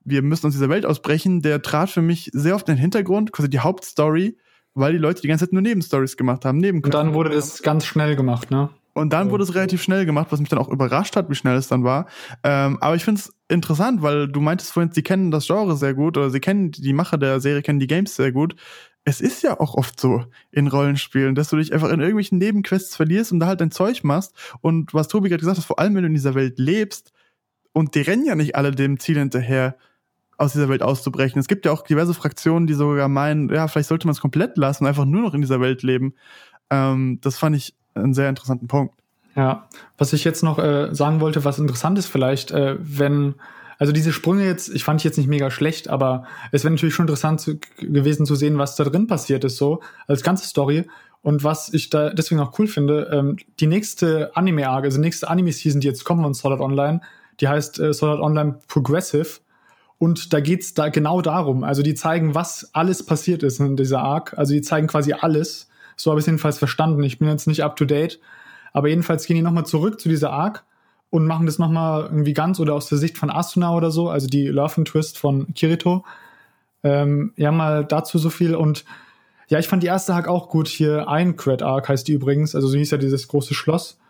[0.04, 3.32] wir müssen aus dieser Welt ausbrechen, der trat für mich sehr oft in den Hintergrund,
[3.32, 4.36] quasi die Hauptstory,
[4.74, 6.64] weil die Leute die ganze Zeit nur Nebenstories gemacht haben.
[6.64, 8.70] Und dann wurde das ganz schnell gemacht, ne?
[8.94, 11.56] Und dann wurde es relativ schnell gemacht, was mich dann auch überrascht hat, wie schnell
[11.56, 12.06] es dann war.
[12.44, 15.94] Ähm, aber ich finde es interessant, weil du meintest vorhin, sie kennen das Genre sehr
[15.94, 18.54] gut oder sie kennen die Macher der Serie, kennen die Games sehr gut.
[19.04, 22.96] Es ist ja auch oft so in Rollenspielen, dass du dich einfach in irgendwelchen Nebenquests
[22.96, 24.34] verlierst und da halt dein Zeug machst.
[24.60, 27.12] Und was Tobi gerade gesagt hat, vor allem wenn du in dieser Welt lebst,
[27.72, 29.76] und die rennen ja nicht alle dem Ziel hinterher,
[30.36, 31.38] aus dieser Welt auszubrechen.
[31.38, 34.56] Es gibt ja auch diverse Fraktionen, die sogar meinen, ja, vielleicht sollte man es komplett
[34.56, 36.14] lassen, einfach nur noch in dieser Welt leben.
[36.70, 38.94] Ähm, das fand ich einen sehr interessanten Punkt.
[39.36, 43.34] Ja, was ich jetzt noch äh, sagen wollte, was interessant ist vielleicht, äh, wenn
[43.78, 46.94] also diese Sprünge jetzt, ich fand ich jetzt nicht mega schlecht, aber es wäre natürlich
[46.94, 50.86] schon interessant zu, gewesen zu sehen, was da drin passiert ist, so als ganze Story.
[51.22, 55.28] Und was ich da deswegen auch cool finde, ähm, die nächste Anime-Arc, also die nächste
[55.28, 57.00] Anime-Season, die jetzt kommt von Sword Art Online,
[57.40, 59.40] die heißt äh, Sword Art Online Progressive.
[59.98, 61.64] Und da geht's da genau darum.
[61.64, 64.36] Also die zeigen, was alles passiert ist in dieser Arc.
[64.36, 65.68] Also die zeigen quasi alles.
[65.96, 67.02] So habe ich es jedenfalls verstanden.
[67.04, 68.20] Ich bin jetzt nicht up to date.
[68.74, 70.64] Aber jedenfalls gehen die nochmal zurück zu dieser Arc
[71.14, 74.26] und machen das nochmal irgendwie ganz oder aus der Sicht von Asuna oder so, also
[74.26, 76.04] die Love and Twist von Kirito.
[76.82, 78.56] Ähm, ja, mal dazu so viel.
[78.56, 78.84] Und
[79.46, 80.66] ja, ich fand die erste Arc auch gut.
[80.66, 82.56] Hier Eincred Arc heißt die übrigens.
[82.56, 84.00] Also so hieß ja dieses große Schloss.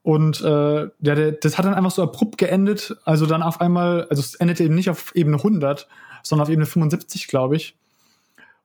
[0.00, 2.96] Und äh, ja, der, das hat dann einfach so abrupt geendet.
[3.04, 5.86] Also dann auf einmal, also es endete eben nicht auf Ebene 100,
[6.22, 7.76] sondern auf Ebene 75, glaube ich.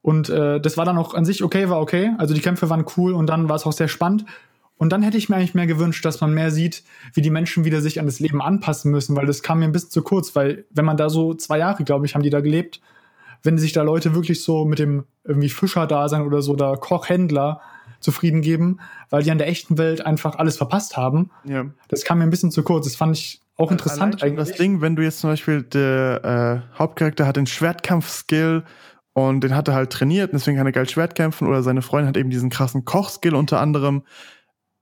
[0.02, 2.14] Und äh, das war dann auch an sich okay, war okay.
[2.20, 4.24] Also die Kämpfe waren cool und dann war es auch sehr spannend.
[4.82, 6.82] Und dann hätte ich mir eigentlich mehr gewünscht, dass man mehr sieht,
[7.13, 9.71] wie die Menschen wieder sich an das Leben anpassen müssen, weil das kam mir ein
[9.71, 12.41] bisschen zu kurz, weil wenn man da so zwei Jahre, glaube ich, haben die da
[12.41, 12.82] gelebt,
[13.43, 17.61] wenn sich da Leute wirklich so mit dem irgendwie Fischer-Dasein oder so, da Kochhändler
[17.99, 18.79] zufrieden geben,
[19.11, 21.29] weil die an der echten Welt einfach alles verpasst haben.
[21.43, 21.65] Ja.
[21.88, 22.88] Das kam mir ein bisschen zu kurz.
[22.88, 24.47] Das fand ich auch interessant eigentlich.
[24.47, 28.63] Das Ding, wenn du jetzt zum Beispiel der äh, Hauptcharakter hat den Schwertkampf-Skill
[29.13, 32.07] und den hat er halt trainiert, deswegen kann er geil Schwert kämpfen oder seine Freundin
[32.07, 34.01] hat eben diesen krassen Koch-Skill unter anderem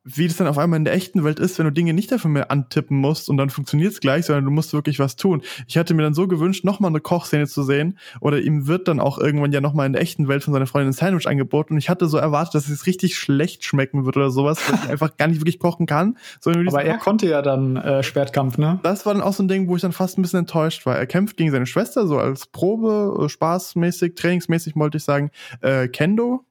[0.03, 2.31] wie das dann auf einmal in der echten Welt ist, wenn du Dinge nicht dafür
[2.31, 5.41] mehr antippen musst und dann funktioniert es gleich, sondern du musst wirklich was tun.
[5.67, 8.99] Ich hatte mir dann so gewünscht, nochmal eine Kochszene zu sehen oder ihm wird dann
[8.99, 11.79] auch irgendwann ja nochmal in der echten Welt von seiner Freundin ein Sandwich angeboten und
[11.79, 15.17] ich hatte so erwartet, dass es richtig schlecht schmecken wird oder sowas, weil ich einfach
[15.17, 16.17] gar nicht wirklich kochen kann.
[16.45, 18.79] Aber er konnte ja dann äh, Schwertkampf, ne?
[18.83, 20.97] Das war dann auch so ein Ding, wo ich dann fast ein bisschen enttäuscht war.
[20.97, 25.31] Er kämpft gegen seine Schwester, so als Probe, äh, spaßmäßig, trainingsmäßig wollte ich sagen,
[25.61, 26.45] äh, Kendo.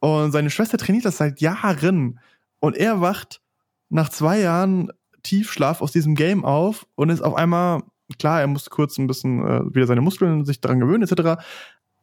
[0.00, 2.20] Und seine Schwester trainiert das seit Jahren.
[2.64, 3.42] Und er wacht
[3.90, 4.90] nach zwei Jahren
[5.22, 7.82] Tiefschlaf aus diesem Game auf und ist auf einmal,
[8.18, 11.42] klar, er muss kurz ein bisschen äh, wieder seine Muskeln sich daran gewöhnen, etc.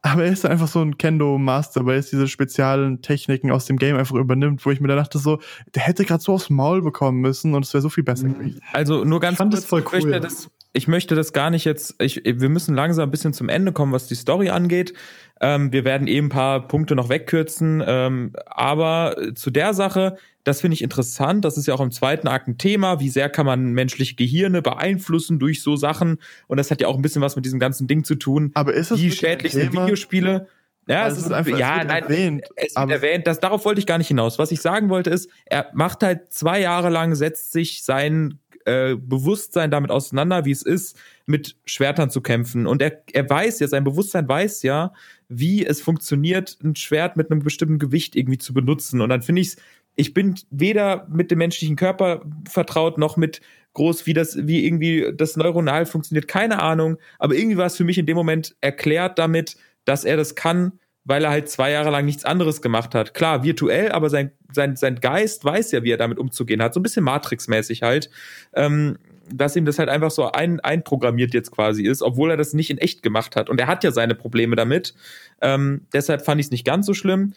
[0.02, 3.96] Aber er ist einfach so ein Kendo-Master, weil er diese speziellen Techniken aus dem Game
[3.96, 5.40] einfach übernimmt, wo ich mir da dachte, so,
[5.74, 8.60] der hätte gerade so aufs Maul bekommen müssen und es wäre so viel besser gewesen.
[8.72, 9.98] Also nur ganz kurz, das voll cool.
[9.98, 13.32] Ich möchte das, ich möchte das gar nicht jetzt, ich, wir müssen langsam ein bisschen
[13.32, 14.94] zum Ende kommen, was die Story angeht.
[15.40, 17.82] Ähm, wir werden eben ein paar Punkte noch wegkürzen.
[17.84, 21.44] Ähm, aber zu der Sache, das finde ich interessant.
[21.44, 23.00] Das ist ja auch im zweiten Akt ein Thema.
[23.00, 26.18] Wie sehr kann man menschliche Gehirne beeinflussen durch so Sachen?
[26.48, 28.50] Und das hat ja auch ein bisschen was mit diesem ganzen Ding zu tun.
[28.54, 30.48] Aber ist es Wie schädlich sind Videospiele?
[30.88, 33.26] Ja, es, es ist einfach, ja, es nein, erwähnt, es wird erwähnt.
[33.28, 34.40] Das, darauf wollte ich gar nicht hinaus.
[34.40, 38.96] Was ich sagen wollte ist, er macht halt zwei Jahre lang, setzt sich sein äh,
[38.96, 42.66] Bewusstsein damit auseinander, wie es ist, mit Schwertern zu kämpfen.
[42.66, 44.92] Und er, er weiß ja, sein Bewusstsein weiß ja,
[45.28, 49.00] wie es funktioniert, ein Schwert mit einem bestimmten Gewicht irgendwie zu benutzen.
[49.00, 49.56] Und dann finde ich es,
[49.94, 53.40] ich bin weder mit dem menschlichen Körper vertraut, noch mit
[53.74, 56.98] groß, wie das, wie irgendwie das neuronal funktioniert, keine Ahnung.
[57.18, 60.72] Aber irgendwie war es für mich in dem Moment erklärt damit, dass er das kann,
[61.04, 63.14] weil er halt zwei Jahre lang nichts anderes gemacht hat.
[63.14, 66.74] Klar, virtuell, aber sein, sein, sein Geist weiß ja, wie er damit umzugehen hat.
[66.74, 68.10] So ein bisschen Matrix-mäßig halt.
[68.54, 68.98] Ähm,
[69.32, 72.70] dass ihm das halt einfach so ein, einprogrammiert jetzt quasi ist, obwohl er das nicht
[72.70, 73.48] in echt gemacht hat.
[73.48, 74.94] Und er hat ja seine Probleme damit.
[75.40, 77.34] Ähm, deshalb fand ich es nicht ganz so schlimm.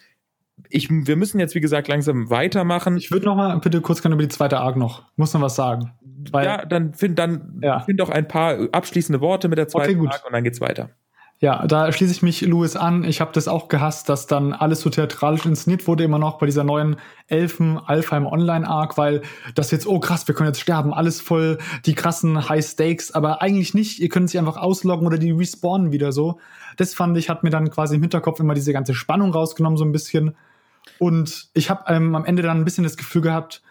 [0.69, 2.97] Ich, wir müssen jetzt, wie gesagt, langsam weitermachen.
[2.97, 5.03] Ich würde noch mal bitte kurz gerne über die zweite Arc noch.
[5.15, 5.91] Muss noch was sagen.
[6.31, 7.81] Weil, ja, dann find dann ja.
[7.81, 10.89] find doch ein paar abschließende Worte mit der zweiten okay, Arc und dann geht's weiter.
[11.39, 13.03] Ja, da schließe ich mich Louis an.
[13.03, 16.45] Ich habe das auch gehasst, dass dann alles so theatralisch inszeniert wurde, immer noch bei
[16.45, 16.95] dieser neuen
[17.27, 19.21] Elfen Alfheim Online Arc, weil
[19.53, 23.41] das jetzt, oh krass, wir können jetzt sterben, alles voll die krassen High Stakes, aber
[23.41, 23.99] eigentlich nicht.
[23.99, 26.39] Ihr könnt sich einfach ausloggen oder die respawnen wieder so.
[26.78, 29.86] Das fand ich, hat mir dann quasi im Hinterkopf immer diese ganze Spannung rausgenommen, so
[29.86, 30.36] ein bisschen.
[30.99, 33.61] Und ich habe ähm, am Ende dann ein bisschen das Gefühl gehabt,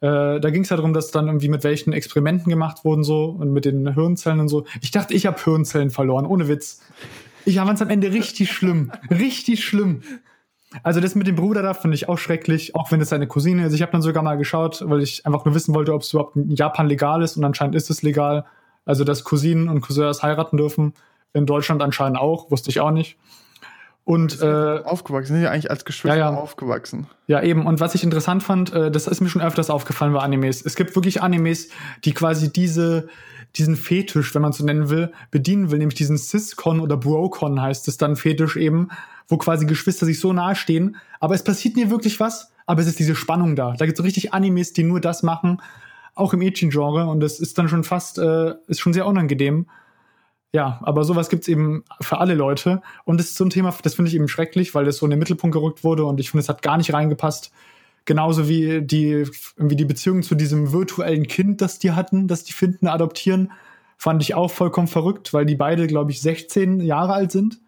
[0.00, 3.26] äh, da ging es ja darum, dass dann irgendwie mit welchen Experimenten gemacht wurden so
[3.26, 4.64] und mit den Hirnzellen und so.
[4.80, 6.80] Ich dachte, ich habe Hirnzellen verloren, ohne Witz.
[7.44, 8.90] Ich fand es am Ende richtig schlimm.
[9.10, 10.02] Richtig schlimm.
[10.82, 13.66] Also das mit dem Bruder da finde ich auch schrecklich, auch wenn es seine Cousine
[13.66, 13.74] ist.
[13.74, 16.34] Ich habe dann sogar mal geschaut, weil ich einfach nur wissen wollte, ob es überhaupt
[16.34, 18.44] in Japan legal ist und anscheinend ist es legal.
[18.84, 20.94] Also dass Cousinen und Cousins heiraten dürfen.
[21.32, 23.16] In Deutschland anscheinend auch, wusste ich auch nicht.
[24.04, 26.36] Und äh, aufgewachsen, sind ja eigentlich als Geschwister ja, ja.
[26.36, 27.06] aufgewachsen.
[27.28, 27.66] Ja, eben.
[27.66, 30.60] Und was ich interessant fand, äh, das ist mir schon öfters aufgefallen bei Animes.
[30.64, 31.68] Es gibt wirklich Animes,
[32.04, 33.08] die quasi diese
[33.56, 37.86] diesen Fetisch, wenn man so nennen will, bedienen will, nämlich diesen Ciscon oder Brocon heißt
[37.88, 38.88] es dann Fetisch eben,
[39.28, 42.86] wo quasi Geschwister sich so nahe stehen, aber es passiert nie wirklich was, aber es
[42.86, 43.74] ist diese Spannung da.
[43.76, 45.60] Da gibt es so richtig Animes, die nur das machen,
[46.14, 49.66] auch im Echin-Genre und das ist dann schon fast, äh, ist schon sehr unangenehm.
[50.54, 52.82] Ja, aber sowas gibt's eben für alle Leute.
[53.04, 55.10] Und das ist so ein Thema, das finde ich eben schrecklich, weil das so in
[55.10, 57.52] den Mittelpunkt gerückt wurde und ich finde, es hat gar nicht reingepasst.
[58.04, 59.26] Genauso wie die,
[59.56, 63.52] wie die Beziehung zu diesem virtuellen Kind, das die hatten, das die finden, adoptieren,
[63.96, 67.60] fand ich auch vollkommen verrückt, weil die beide, glaube ich, 16 Jahre alt sind.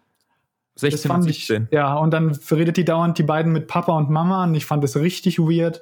[0.75, 1.63] 16 und 17.
[1.63, 4.65] Ich, ja, und dann redet die dauernd die beiden mit Papa und Mama und ich
[4.65, 5.81] fand das richtig weird.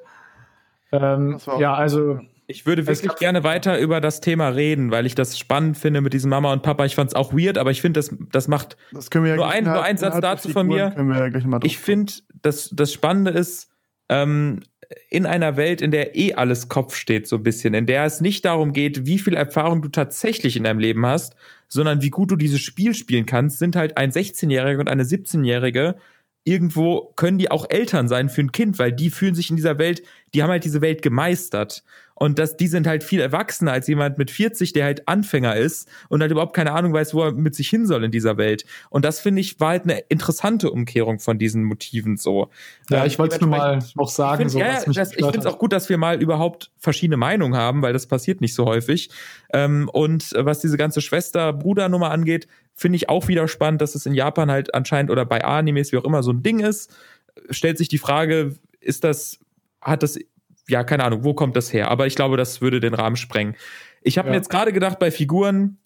[0.91, 5.39] Ähm, ja, also ich würde wirklich gerne weiter über das Thema reden, weil ich das
[5.39, 6.85] spannend finde mit diesem Mama und Papa.
[6.85, 9.35] Ich fand es auch weird, aber ich finde, das, das macht das können wir ja
[9.37, 10.93] nur, ein, nur ein Satz dazu von mir.
[10.95, 13.69] Ja ich finde, das, das Spannende ist,
[14.09, 14.61] ähm,
[15.09, 18.21] in einer Welt, in der eh alles Kopf steht, so ein bisschen, in der es
[18.21, 21.35] nicht darum geht, wie viel Erfahrung du tatsächlich in deinem Leben hast,
[21.67, 25.95] sondern wie gut du dieses Spiel spielen kannst, sind halt ein 16-Jähriger und eine 17-Jährige
[26.45, 29.77] irgendwo können die auch Eltern sein für ein Kind, weil die fühlen sich in dieser
[29.77, 31.83] Welt, die haben halt diese Welt gemeistert.
[32.16, 35.89] Und das, die sind halt viel erwachsener als jemand mit 40, der halt Anfänger ist
[36.09, 38.66] und halt überhaupt keine Ahnung weiß, wo er mit sich hin soll in dieser Welt.
[38.89, 42.49] Und das finde ich war halt eine interessante Umkehrung von diesen Motiven so.
[42.89, 44.34] Ja, ähm, ich wollte es nur mal noch sagen.
[44.34, 47.55] Ich finde so, ja, ich finde es auch gut, dass wir mal überhaupt verschiedene Meinungen
[47.55, 49.09] haben, weil das passiert nicht so häufig.
[49.51, 54.14] Ähm, und was diese ganze Schwester-Bruder-Nummer angeht, finde ich auch wieder spannend, dass es in
[54.14, 56.95] Japan halt anscheinend oder bei Animes, wie auch immer, so ein Ding ist.
[57.49, 59.39] Stellt sich die Frage, ist das,
[59.82, 60.20] hat das
[60.68, 61.89] ja, keine Ahnung, wo kommt das her?
[61.89, 63.55] Aber ich glaube, das würde den Rahmen sprengen.
[64.01, 64.32] Ich habe ja.
[64.32, 65.78] mir jetzt gerade gedacht, bei Figuren,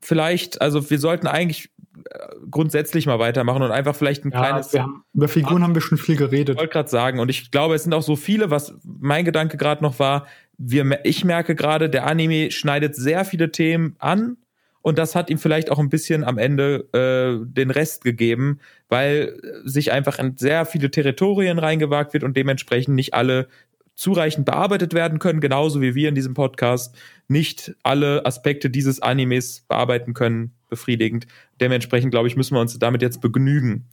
[0.00, 1.70] vielleicht, also wir sollten eigentlich
[2.10, 2.18] äh,
[2.50, 4.72] grundsätzlich mal weitermachen und einfach vielleicht ein ja, kleines.
[4.74, 6.56] Haben, über Figuren haben wir schon viel geredet.
[6.56, 9.56] Ich wollte gerade sagen, und ich glaube, es sind auch so viele, was mein Gedanke
[9.56, 10.26] gerade noch war,
[10.58, 14.38] wir, ich merke gerade, der Anime schneidet sehr viele Themen an
[14.86, 19.36] und das hat ihm vielleicht auch ein bisschen am Ende äh, den Rest gegeben, weil
[19.64, 23.48] sich einfach in sehr viele Territorien reingewagt wird und dementsprechend nicht alle
[23.96, 26.94] zureichend bearbeitet werden können, genauso wie wir in diesem Podcast
[27.28, 31.26] nicht alle Aspekte dieses Animes bearbeiten können, befriedigend.
[31.60, 33.88] Dementsprechend, glaube ich, müssen wir uns damit jetzt begnügen.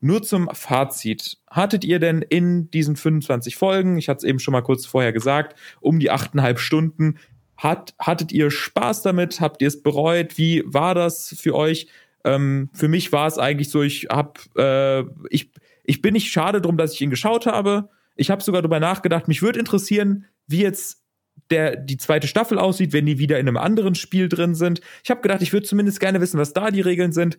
[0.00, 1.38] Nur zum Fazit.
[1.50, 5.12] Hattet ihr denn in diesen 25 Folgen, ich hatte es eben schon mal kurz vorher
[5.12, 7.18] gesagt, um die achteinhalb Stunden
[7.56, 9.40] hat, hattet ihr Spaß damit?
[9.40, 10.36] Habt ihr es bereut?
[10.36, 11.88] Wie war das für euch?
[12.24, 15.50] Ähm, für mich war es eigentlich so, ich hab, äh, ich,
[15.84, 17.88] ich bin nicht schade drum, dass ich ihn geschaut habe.
[18.16, 21.02] Ich habe sogar darüber nachgedacht, mich würde interessieren, wie jetzt
[21.50, 24.80] der, die zweite Staffel aussieht, wenn die wieder in einem anderen Spiel drin sind.
[25.04, 27.38] Ich habe gedacht, ich würde zumindest gerne wissen, was da die Regeln sind.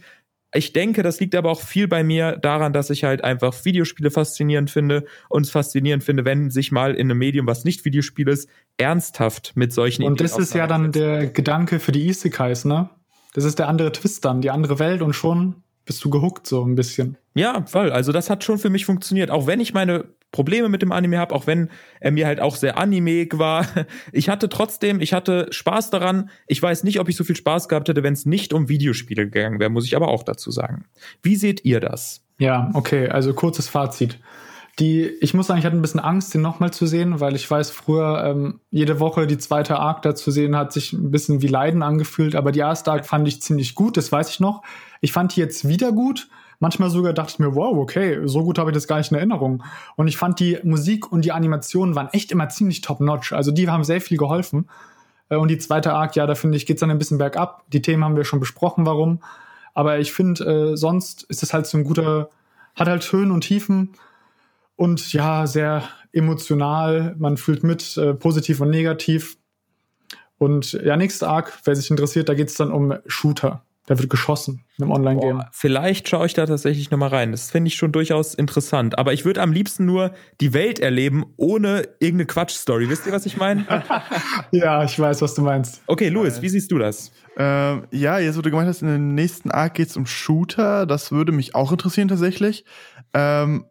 [0.53, 4.11] Ich denke, das liegt aber auch viel bei mir daran, dass ich halt einfach Videospiele
[4.11, 8.29] faszinierend finde und es faszinierend finde, wenn sich mal in einem Medium, was nicht Videospiel
[8.29, 12.63] ist, ernsthaft mit solchen Und Ideen das ist ja dann der Gedanke für die Isekais,
[12.63, 12.89] ne?
[13.33, 15.55] Das ist der andere Twist dann, die andere Welt und schon
[15.85, 17.17] bist du gehuckt so ein bisschen.
[17.33, 17.91] Ja, voll.
[17.91, 19.31] Also das hat schon für mich funktioniert.
[19.31, 21.69] Auch wenn ich meine Probleme mit dem Anime habe, auch wenn
[21.99, 23.65] er mir halt auch sehr animeig war.
[24.11, 26.29] Ich hatte trotzdem, ich hatte Spaß daran.
[26.47, 29.25] Ich weiß nicht, ob ich so viel Spaß gehabt hätte, wenn es nicht um Videospiele
[29.25, 30.85] gegangen wäre, muss ich aber auch dazu sagen.
[31.23, 32.23] Wie seht ihr das?
[32.39, 34.19] Ja, okay, also kurzes Fazit.
[34.79, 37.49] Die, ich muss sagen, ich hatte ein bisschen Angst, den nochmal zu sehen, weil ich
[37.49, 41.41] weiß, früher ähm, jede Woche die zweite Arc da zu sehen, hat sich ein bisschen
[41.41, 42.35] wie Leiden angefühlt.
[42.35, 44.61] Aber die erste Arc fand ich ziemlich gut, das weiß ich noch.
[45.01, 46.29] Ich fand die jetzt wieder gut
[46.59, 49.17] Manchmal sogar dachte ich mir, wow, okay, so gut habe ich das gar nicht in
[49.17, 49.63] Erinnerung.
[49.95, 53.33] Und ich fand die Musik und die Animationen waren echt immer ziemlich top-notch.
[53.33, 54.67] Also die haben sehr viel geholfen.
[55.29, 57.63] Äh, und die zweite Arc, ja, da finde ich, geht es dann ein bisschen bergab.
[57.71, 59.19] Die Themen haben wir schon besprochen, warum.
[59.73, 62.29] Aber ich finde, äh, sonst ist es halt so ein guter,
[62.75, 63.93] hat halt Höhen und Tiefen
[64.75, 67.15] und ja, sehr emotional.
[67.19, 69.37] Man fühlt mit, äh, positiv und negativ.
[70.39, 73.63] Und ja, nächste Arc, wer sich interessiert, da geht es dann um Shooter.
[73.87, 75.43] Da wird geschossen einem Online-Game.
[75.51, 77.31] Vielleicht schaue ich da tatsächlich nochmal rein.
[77.31, 78.99] Das finde ich schon durchaus interessant.
[78.99, 80.11] Aber ich würde am liebsten nur
[80.41, 82.89] die Welt erleben, ohne irgendeine Quatsch-Story.
[82.89, 83.65] Wisst ihr, was ich meine?
[84.51, 85.81] ja, ich weiß, was du meinst.
[85.87, 87.13] Okay, Louis, wie siehst du das?
[87.37, 90.85] Ähm, ja, jetzt, wo du gemeint hast, in dem nächsten Arc geht es um Shooter.
[90.85, 92.65] Das würde mich auch interessieren tatsächlich.
[93.13, 93.65] Ähm,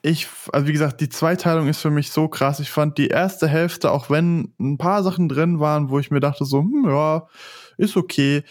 [0.00, 2.60] ich, also wie gesagt, die Zweiteilung ist für mich so krass.
[2.60, 6.20] Ich fand die erste Hälfte, auch wenn ein paar Sachen drin waren, wo ich mir
[6.20, 7.26] dachte so, hm, ja,
[7.76, 8.42] ist okay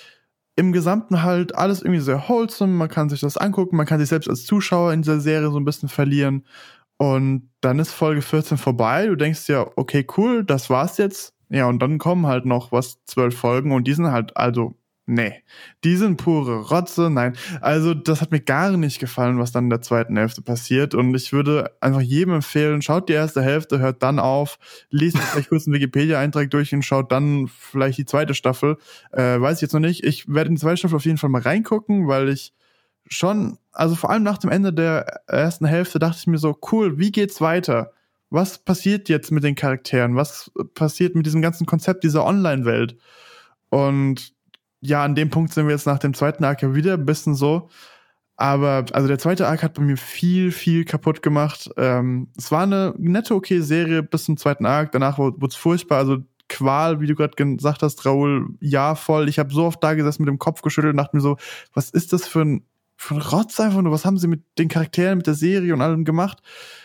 [0.56, 4.10] im Gesamten halt alles irgendwie sehr wholesome, man kann sich das angucken, man kann sich
[4.10, 6.46] selbst als Zuschauer in dieser Serie so ein bisschen verlieren.
[6.98, 11.34] Und dann ist Folge 14 vorbei, du denkst ja, okay, cool, das war's jetzt.
[11.50, 14.76] Ja, und dann kommen halt noch was, zwölf Folgen und die sind halt also
[15.06, 15.44] Nee,
[15.84, 17.10] die sind pure Rotze.
[17.10, 20.96] Nein, also das hat mir gar nicht gefallen, was dann in der zweiten Hälfte passiert.
[20.96, 24.60] Und ich würde einfach jedem empfehlen, schaut die erste Hälfte, hört dann auf,
[24.92, 28.78] liest vielleicht kurz einen Wikipedia-Eintrag durch und schaut dann vielleicht die zweite Staffel.
[29.12, 30.06] Äh, weiß ich jetzt noch nicht.
[30.06, 32.54] Ich werde in die zweite Staffel auf jeden Fall mal reingucken, weil ich
[33.06, 36.98] schon, also vor allem nach dem Ende der ersten Hälfte dachte ich mir so, cool,
[36.98, 37.92] wie geht's weiter?
[38.30, 40.16] Was passiert jetzt mit den Charakteren?
[40.16, 42.96] Was passiert mit diesem ganzen Konzept dieser Online-Welt?
[43.70, 44.34] Und
[44.86, 47.36] ja, an dem Punkt sind wir jetzt nach dem zweiten Arc ja wieder ein bisschen
[47.36, 47.70] so.
[48.36, 51.70] Aber also der zweite Arc hat bei mir viel, viel kaputt gemacht.
[51.78, 54.92] Ähm, es war eine nette, okay Serie bis zum zweiten Arc.
[54.92, 56.00] Danach wurde es furchtbar.
[56.00, 56.18] Also
[56.50, 59.30] Qual, wie du gerade gesagt hast, Raoul, ja voll.
[59.30, 61.38] Ich habe so oft da gesessen mit dem Kopf geschüttelt und dachte mir so,
[61.74, 62.66] was ist das für ein,
[62.98, 63.94] für ein Rotz einfach nur?
[63.94, 66.40] Was haben sie mit den Charakteren, mit der Serie und allem gemacht?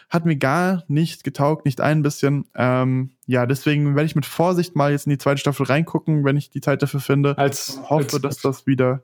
[0.09, 2.47] Hat mir gar nicht getaugt, nicht ein bisschen.
[2.55, 6.37] Ähm, ja, deswegen werde ich mit Vorsicht mal jetzt in die zweite Staffel reingucken, wenn
[6.37, 7.37] ich die Zeit dafür finde.
[7.37, 9.03] Als, hoffe, als, dass das wieder.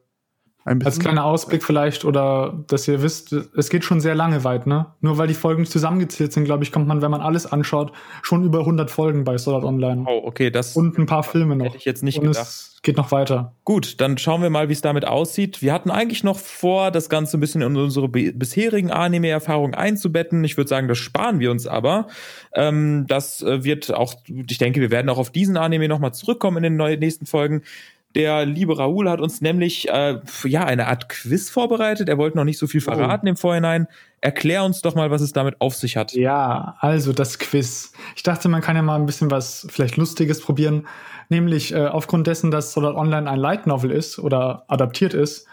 [0.65, 4.87] Als kleiner Ausblick vielleicht oder dass ihr wisst, es geht schon sehr lange weit, ne?
[5.03, 7.93] Nur weil die Folgen zusammengezählt sind, glaube ich, kommt man, wenn man alles anschaut,
[8.23, 10.05] schon über 100 Folgen bei Sword Online.
[10.09, 10.75] Oh, okay, das.
[10.75, 11.67] Und ein paar Filme noch.
[11.67, 12.47] Hätte ich jetzt nicht Und gedacht.
[12.47, 13.53] Es geht noch weiter.
[13.65, 15.61] Gut, dann schauen wir mal, wie es damit aussieht.
[15.61, 20.45] Wir hatten eigentlich noch vor, das Ganze ein bisschen in unsere bisherigen Anime-Erfahrungen einzubetten.
[20.45, 22.07] Ich würde sagen, das sparen wir uns aber.
[22.55, 26.65] Ähm, das äh, wird auch, ich denke, wir werden auch auf diesen Anime nochmal zurückkommen
[26.65, 27.63] in den nächsten Folgen.
[28.15, 32.09] Der liebe Raoul hat uns nämlich äh, ja eine Art Quiz vorbereitet.
[32.09, 32.85] Er wollte noch nicht so viel oh.
[32.85, 33.31] verraten oh.
[33.31, 33.89] im Vorhinein.
[34.21, 36.13] Erklär uns doch mal, was es damit auf sich hat.
[36.13, 37.93] Ja, also das Quiz.
[38.15, 40.87] Ich dachte, man kann ja mal ein bisschen was vielleicht Lustiges probieren.
[41.29, 45.49] Nämlich äh, aufgrund dessen, dass Sword Online ein Light Novel ist oder adaptiert ist,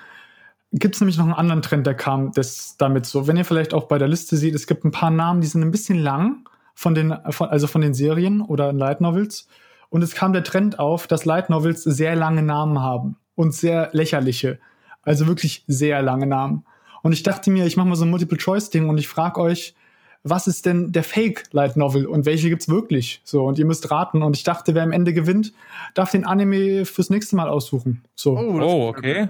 [0.71, 3.27] gibt es nämlich noch einen anderen Trend, der kam das damit so.
[3.27, 5.61] Wenn ihr vielleicht auch bei der Liste seht, es gibt ein paar Namen, die sind
[5.61, 9.47] ein bisschen lang von den, von, also von den Serien oder Light Novels.
[9.91, 13.89] Und es kam der Trend auf, dass Light Novels sehr lange Namen haben und sehr
[13.91, 14.57] lächerliche.
[15.03, 16.65] Also wirklich sehr lange Namen.
[17.03, 19.75] Und ich dachte mir, ich mache mal so ein Multiple-Choice-Ding und ich frage euch,
[20.23, 23.21] was ist denn der Fake Light Novel und welche gibt's wirklich?
[23.25, 24.23] So, und ihr müsst raten.
[24.23, 25.51] Und ich dachte, wer am Ende gewinnt,
[25.93, 28.03] darf den Anime fürs nächste Mal aussuchen.
[28.15, 28.37] So.
[28.37, 29.29] Oh, oh okay.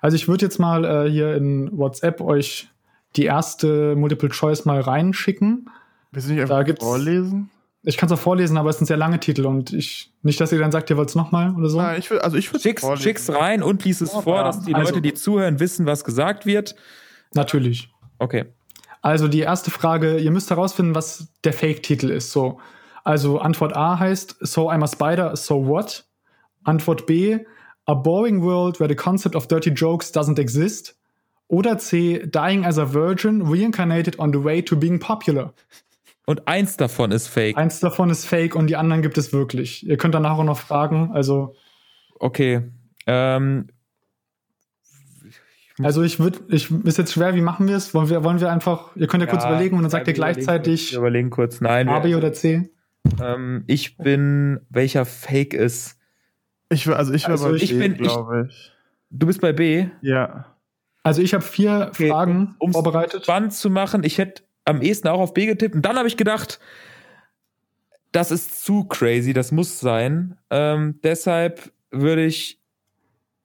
[0.00, 2.68] Also ich würde jetzt mal äh, hier in WhatsApp euch
[3.14, 5.70] die erste Multiple Choice mal reinschicken.
[6.10, 7.50] Willst du nicht einfach da vorlesen?
[7.84, 10.52] Ich kann es auch vorlesen, aber es sind sehr lange Titel und ich nicht, dass
[10.52, 11.78] ihr dann sagt, ihr wollt es nochmal oder so.
[11.78, 14.74] Nein, ich will, also ich schick's, schick's rein und lies es oh, vor, dass die
[14.74, 16.76] also, Leute, die zuhören, wissen, was gesagt wird.
[17.34, 17.90] Natürlich.
[18.18, 18.44] Okay.
[19.00, 22.30] Also die erste Frage, ihr müsst herausfinden, was der Fake-Titel ist.
[22.30, 22.60] So,
[23.02, 26.04] also Antwort A heißt So I'm a Spider, so what?
[26.62, 27.38] Antwort B,
[27.86, 30.96] A boring world where the concept of dirty jokes doesn't exist.
[31.48, 35.52] Oder C, Dying as a Virgin, reincarnated on the way to being popular.
[36.32, 37.58] Und eins davon ist fake.
[37.58, 39.86] Eins davon ist fake und die anderen gibt es wirklich.
[39.86, 41.10] Ihr könnt danach auch noch fragen.
[41.12, 41.54] Also.
[42.18, 42.62] Okay.
[43.06, 43.66] Ähm,
[45.82, 47.92] also ich würde, ich ist jetzt schwer, wie machen wir es?
[47.92, 50.14] Wollen wir, wollen wir einfach, ihr könnt ja, ja kurz überlegen und dann sagt ihr
[50.14, 50.94] gleichzeitig.
[50.94, 51.90] Überlegen kurz, nein.
[51.90, 52.70] A, B oder C?
[53.22, 55.98] Ähm, ich bin, welcher Fake ist.
[56.70, 58.72] Ich also ich, also bei ich B, glaube ich.
[59.10, 59.88] Du bist bei B?
[60.00, 60.46] Ja.
[61.02, 62.08] Also ich habe vier okay.
[62.08, 63.24] Fragen um, vorbereitet.
[63.24, 65.74] Spannend zu machen, ich hätte am ehesten auch auf B getippt.
[65.74, 66.60] Und dann habe ich gedacht,
[68.12, 70.38] das ist zu crazy, das muss sein.
[70.50, 72.60] Ähm, deshalb würde ich,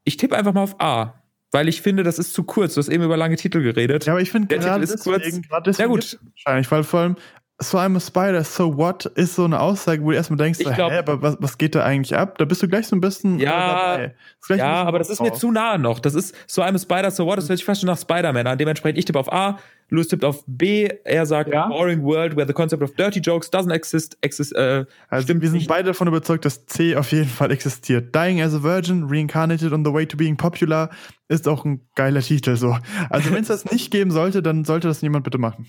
[0.03, 1.13] ich tippe einfach mal auf A.
[1.51, 2.73] Weil ich finde, das ist zu kurz.
[2.73, 4.05] Du hast eben über lange Titel geredet.
[4.05, 5.77] Ja, aber ich finde gerade ist deswegen, kurz.
[5.77, 6.19] Ja, gut.
[6.35, 7.15] Wahrscheinlich, weil vor allem
[7.59, 10.71] So I'm a Spider, so what ist so eine Aussage, wo du erstmal denkst, ich
[10.73, 12.37] glaub, hä, aber was, was geht da eigentlich ab?
[12.37, 14.15] Da bist du gleich so ein bisschen ja, dabei.
[14.57, 15.99] Ja, aber das ist mir zu nah noch.
[15.99, 18.45] Das ist So I'm a Spider, so what, das hört sich fast schon nach Spider-Man
[18.45, 18.57] an.
[18.57, 19.57] Dementsprechend, ich tippe auf A,
[19.89, 21.67] Louis tippt auf B, er sagt ja?
[21.67, 24.17] Boring World, where the concept of dirty jokes doesn't exist.
[24.21, 25.69] exist äh, also stimmt wir sind nicht.
[25.69, 28.13] beide davon überzeugt, dass C auf jeden Fall existiert.
[28.13, 30.89] Dying as a Virgin, Reincarnated on the Way to Being Popular
[31.29, 32.77] ist auch ein geiler Titel so.
[33.09, 35.67] Also wenn es das nicht geben sollte, dann sollte das niemand bitte machen.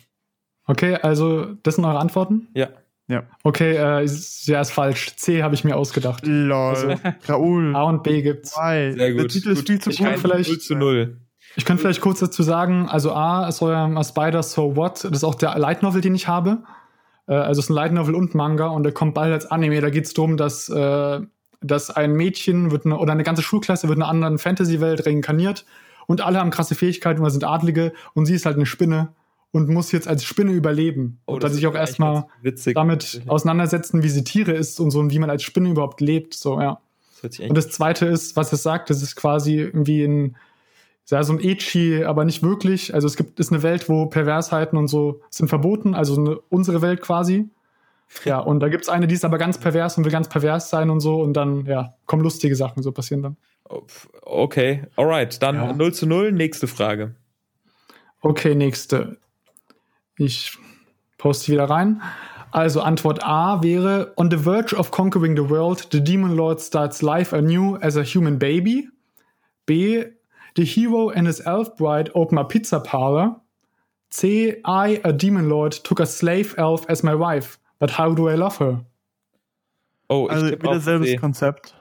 [0.66, 2.48] Okay, also das sind eure Antworten?
[2.54, 2.68] Ja.
[3.10, 3.22] Ja.
[3.42, 4.06] Okay, äh,
[4.42, 5.16] ja, ist falsch.
[5.16, 6.26] C habe ich mir ausgedacht.
[6.26, 6.52] Lol.
[6.52, 6.94] Also,
[7.26, 7.74] Raoul.
[7.74, 8.54] A und B gibt's.
[8.54, 9.20] Sehr gut.
[9.20, 10.18] Der Titel ist viel zu ich gut.
[10.18, 11.16] Vielleicht, 0 zu 0.
[11.58, 15.10] Ich könnte vielleicht kurz dazu sagen, also A ist euer A Spider So What, das
[15.10, 16.62] ist auch der Light Novel, den ich habe.
[17.26, 19.80] Äh, also es ist ein Light Novel und Manga und der kommt bald als Anime.
[19.80, 21.20] Da geht es darum, dass, äh,
[21.60, 25.64] dass ein Mädchen wird eine, oder eine ganze Schulklasse wird in einer anderen Fantasy-Welt reinkarniert
[26.06, 29.08] und alle haben krasse Fähigkeiten oder sind Adlige und sie ist halt eine Spinne
[29.50, 31.18] und muss jetzt als Spinne überleben.
[31.26, 32.26] Oh, und sich auch erstmal
[32.72, 36.34] damit auseinandersetzen, wie sie Tiere ist und so und wie man als Spinne überhaupt lebt.
[36.34, 36.80] So, ja.
[37.20, 40.36] Das und das zweite ist, was es sagt, das ist quasi irgendwie ein,
[41.10, 42.92] ja, so ein Echi, aber nicht wirklich.
[42.94, 46.82] Also es gibt, ist eine Welt, wo Perversheiten und so sind verboten, also eine, unsere
[46.82, 47.48] Welt quasi.
[48.24, 50.70] Ja, und da gibt es eine, die ist aber ganz pervers und will ganz pervers
[50.70, 53.36] sein und so und dann, ja, kommen lustige Sachen so passieren dann.
[54.22, 55.72] Okay, alright, dann ja.
[55.72, 57.14] 0 zu 0, nächste Frage.
[58.20, 59.18] Okay, nächste.
[60.16, 60.56] Ich
[61.18, 62.02] poste wieder rein.
[62.50, 67.02] Also Antwort A wäre, on the verge of conquering the world, the Demon Lord starts
[67.02, 68.88] life anew as a human baby.
[69.66, 70.04] B,
[70.56, 73.36] the hero and his elf bride open a pizza parlor.
[74.10, 78.28] C, I, a demon lord, took a slave elf as my wife, but how do
[78.28, 78.84] I love her?
[80.08, 81.74] Oh, ich also wieder selbes Konzept.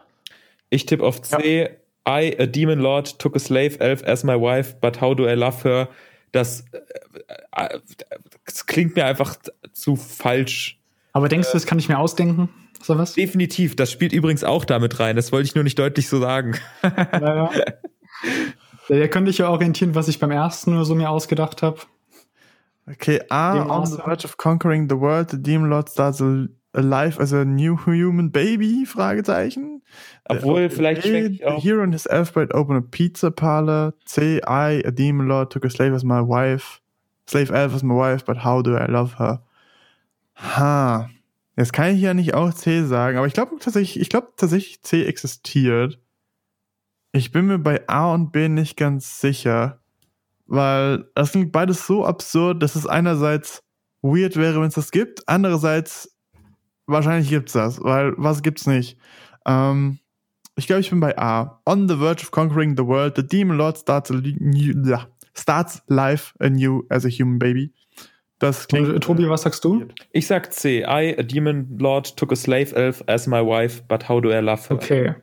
[0.69, 1.61] Ich tippe auf C.
[1.61, 1.69] Ja.
[2.07, 5.35] I, a demon lord, took a slave elf as my wife, but how do I
[5.35, 5.89] love her?
[6.31, 6.79] Das, äh,
[7.51, 7.79] äh,
[8.45, 9.35] das klingt mir einfach
[9.71, 10.79] zu falsch.
[11.13, 12.49] Aber denkst du, das kann ich mir ausdenken?
[12.81, 13.13] So was?
[13.13, 13.75] Definitiv.
[13.75, 15.15] Das spielt übrigens auch damit rein.
[15.15, 16.57] Das wollte ich nur nicht deutlich so sagen.
[16.83, 17.49] Naja.
[18.89, 21.79] Da könnte ich ja orientieren, was ich beim ersten nur so mir ausgedacht habe.
[22.89, 27.33] Okay, A, on the verge of conquering the world, the Demon Lord starts alive as
[27.33, 28.85] a new human baby?
[28.85, 29.81] Fragezeichen.
[30.29, 31.61] Obwohl, uh, vielleicht A, auch.
[31.61, 33.93] Hero and his elf bride open a pizza parlor.
[34.05, 36.79] C, I, a Demon Lord, took a slave as my wife.
[37.29, 39.41] Slave elf as my wife, but how do I love her?
[40.35, 41.09] Ha.
[41.57, 44.81] Jetzt kann ich ja nicht auch C sagen, aber ich glaube tatsächlich, ich glaube tatsächlich
[44.83, 45.99] C existiert.
[47.11, 49.79] Ich bin mir bei A und B nicht ganz sicher,
[50.45, 53.63] weil das klingt beides so absurd, dass es einerseits
[54.01, 56.15] weird wäre, wenn es das gibt, andererseits
[56.85, 58.97] wahrscheinlich gibt's das, weil was gibt's nicht?
[59.45, 59.99] Ähm,
[60.55, 61.61] ich glaube, ich bin bei A.
[61.65, 64.73] On the verge of conquering the world, the demon lord starts, a new,
[65.35, 67.71] starts life anew as a human baby.
[68.39, 68.89] Das klingt.
[68.89, 69.85] Und, Tobi, was sagst du?
[70.11, 70.81] Ich sag C.
[70.81, 74.39] I, a demon lord, took a slave elf as my wife, but how do I
[74.39, 74.75] love her?
[74.75, 75.15] Okay.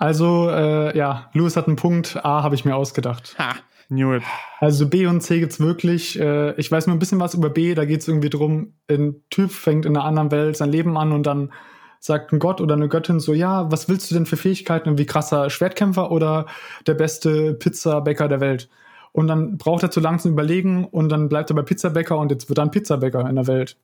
[0.00, 2.24] Also, äh, ja, Louis hat einen Punkt.
[2.24, 3.36] A habe ich mir ausgedacht.
[3.38, 3.56] Ha,
[3.88, 4.22] knew it.
[4.58, 6.18] Also B und C gibt's wirklich.
[6.18, 7.74] Äh, ich weiß nur ein bisschen was über B.
[7.74, 11.24] Da geht's irgendwie drum, ein Typ fängt in einer anderen Welt sein Leben an und
[11.24, 11.52] dann
[11.98, 14.96] sagt ein Gott oder eine Göttin so, ja, was willst du denn für Fähigkeiten?
[14.96, 16.46] Wie krasser Schwertkämpfer oder
[16.86, 18.70] der beste Pizzabäcker der Welt?
[19.12, 22.48] Und dann braucht er zu langsam überlegen und dann bleibt er bei Pizzabäcker und jetzt
[22.48, 23.76] wird er ein Pizzabäcker in der Welt.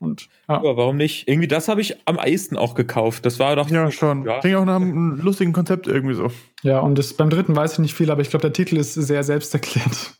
[0.00, 0.56] Und, ja.
[0.56, 1.26] Aber warum nicht?
[1.26, 3.26] Irgendwie das habe ich am ehesten auch gekauft.
[3.26, 3.68] Das war doch.
[3.68, 4.24] Ja, schon.
[4.24, 4.38] Ja.
[4.40, 6.30] Klingt auch nach einem lustigen Konzept irgendwie so.
[6.62, 8.94] Ja, und das, beim dritten weiß ich nicht viel, aber ich glaube, der Titel ist
[8.94, 10.14] sehr selbsterklärend.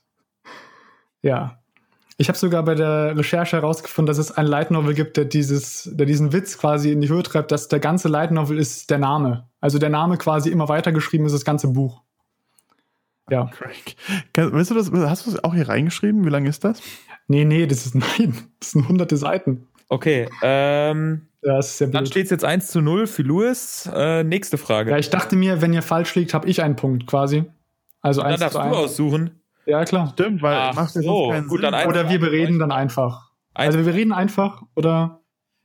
[1.22, 1.60] ja.
[2.20, 5.88] Ich habe sogar bei der Recherche herausgefunden, dass es ein Light Novel gibt, der, dieses,
[5.92, 8.98] der diesen Witz quasi in die Höhe treibt, dass der ganze Light Novel ist der
[8.98, 9.48] Name.
[9.60, 12.02] Also der Name quasi immer weitergeschrieben ist, das ganze Buch.
[13.30, 13.46] Ja.
[13.46, 13.94] Craig.
[14.32, 16.24] Du das, hast du das auch hier reingeschrieben?
[16.24, 16.82] Wie lange ist das?
[17.28, 18.36] Nee, nee, das ist nein.
[18.58, 19.67] Das sind hunderte Seiten.
[19.88, 21.94] Okay, ähm, ja, ist sehr blöd.
[21.94, 23.88] dann steht es jetzt 1 zu 0 für Louis.
[23.92, 24.90] Äh, nächste Frage.
[24.90, 27.44] Ja, ich dachte mir, wenn ihr falsch liegt, habe ich einen Punkt quasi.
[28.00, 29.30] Also dann 1 darfst zu du aussuchen.
[29.66, 30.10] Ja, klar.
[30.14, 31.30] Stimmt, weil Ach, macht so.
[31.30, 31.72] keinen Gut, Sinn.
[31.72, 33.30] Dann oder wir bereden dann einfach.
[33.54, 35.20] Also wir reden einfach oder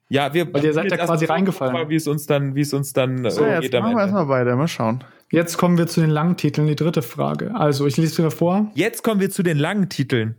[0.09, 1.73] ja, wir weil ihr seid ja quasi reingefallen.
[1.73, 4.27] Mal, wie es uns dann, wie es uns dann so, äh, jetzt machen wir erstmal
[4.27, 5.03] weiter, mal schauen.
[5.31, 7.55] Jetzt kommen wir zu den langen Titeln, die dritte Frage.
[7.55, 8.71] Also, ich lese wieder vor.
[8.75, 10.35] Jetzt kommen wir zu den langen Titeln.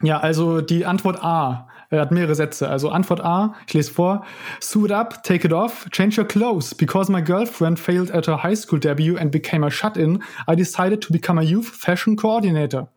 [0.00, 2.68] Ja, also die Antwort A er hat mehrere Sätze.
[2.68, 4.24] Also Antwort A, ich lese vor.
[4.60, 6.74] Suit up, take it off, change your clothes.
[6.74, 11.00] Because my girlfriend failed at her high school debut and became a shut-in, I decided
[11.02, 12.88] to become a youth fashion coordinator.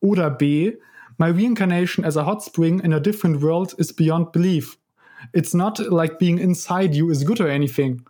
[0.00, 0.74] Oder B,
[1.18, 4.76] my reincarnation as a hot spring in a different world is beyond belief.
[5.32, 8.06] It's not like being inside you is good or anything.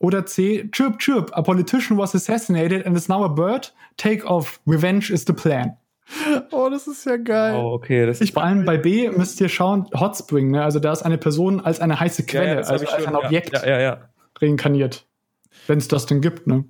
[0.00, 3.70] Oder C, chirp chirp, a politician was assassinated and is now a bird.
[3.96, 5.76] Take off, revenge is the plan.
[6.50, 7.54] Oh, das ist ja geil.
[7.56, 8.06] Oh, okay.
[8.06, 10.62] Das ich vor allem bei B müsst ihr schauen, Hot Spring, ne?
[10.62, 13.52] Also da ist eine Person als eine heiße Quelle, ja, ja, also als ein Objekt
[13.52, 14.08] ja, ja,
[14.40, 15.06] reinkarniert.
[15.66, 16.64] Wenn es das denn gibt, ne?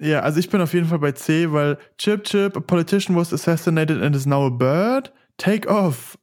[0.00, 3.32] Ja, also ich bin auf jeden Fall bei C, weil Chip Chip, a politician was
[3.32, 5.12] assassinated and is now a bird.
[5.38, 6.18] Take off.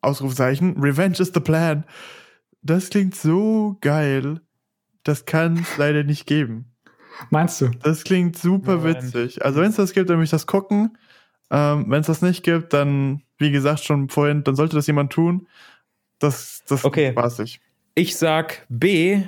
[0.00, 0.76] Ausrufzeichen.
[0.78, 1.84] Revenge is the plan.
[2.62, 4.40] Das klingt so geil.
[5.02, 6.72] Das kann es leider nicht geben.
[7.30, 7.70] Meinst du?
[7.82, 9.44] Das klingt super witzig.
[9.44, 10.96] Also wenn es das gibt, dann möchte ich das gucken.
[11.50, 15.12] Ähm, Wenn es das nicht gibt, dann, wie gesagt, schon vorhin, dann sollte das jemand
[15.12, 15.48] tun.
[16.18, 17.12] Das, das okay.
[17.12, 17.60] spaßig.
[17.94, 19.22] Ich sag B.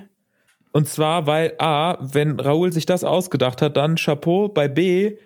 [0.73, 4.49] Und zwar, weil A, wenn Raoul sich das ausgedacht hat, dann Chapeau.
[4.49, 5.17] Bei B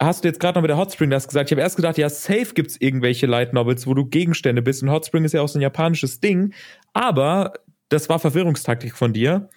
[0.00, 1.50] hast du jetzt gerade noch mit der Hotspring das gesagt.
[1.50, 4.82] Ich habe erst gedacht, ja, safe gibt's irgendwelche Light Novels, wo du Gegenstände bist.
[4.82, 6.54] Und Hotspring ist ja auch so ein japanisches Ding.
[6.94, 7.52] Aber
[7.90, 9.48] das war Verwirrungstaktik von dir.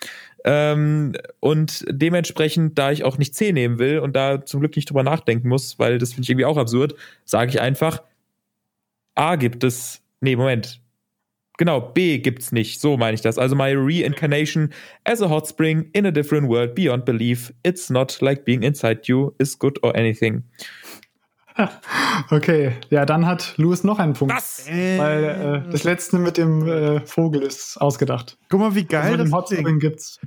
[0.45, 4.89] Ähm, und dementsprechend, da ich auch nicht C nehmen will und da zum Glück nicht
[4.89, 8.03] drüber nachdenken muss, weil das finde ich irgendwie auch absurd, sage ich einfach,
[9.15, 10.81] A gibt es, nee, Moment.
[11.59, 13.37] Genau, B gibt's nicht, so meine ich das.
[13.37, 14.73] Also my reincarnation
[15.03, 17.53] as a hot spring in a different world beyond belief.
[17.63, 20.43] It's not like being inside you is good or anything.
[22.32, 24.34] okay, ja, dann hat Louis noch einen Punkt.
[24.36, 24.66] Was?
[24.68, 28.38] Weil äh, das letzte mit dem äh, Vogel ist ausgedacht.
[28.49, 30.20] Guck mal, wie geil also, das Hot gibt's.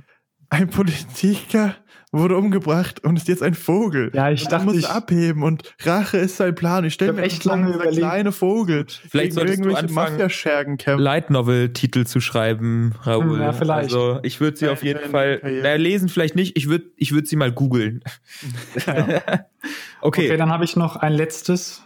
[0.49, 1.75] Ein Politiker
[2.11, 4.11] wurde umgebracht und ist jetzt ein Vogel.
[4.13, 6.85] Ja, ich dachte, muss ich abheben und Rache ist sein Plan.
[6.85, 8.85] Ich stelle mir echt lange über kleine Vogel.
[8.87, 10.29] Vielleicht solltest du anfangen,
[10.97, 13.39] Light Novel Titel zu schreiben, Raoul.
[13.39, 13.93] Ja, vielleicht.
[13.93, 16.57] Also ich würde sie auf jeden Fall na, lesen, vielleicht nicht.
[16.57, 18.03] Ich würde, ich würde sie mal googeln.
[18.85, 18.95] Ja.
[20.01, 20.27] okay.
[20.27, 21.83] Okay, dann habe ich noch ein letztes.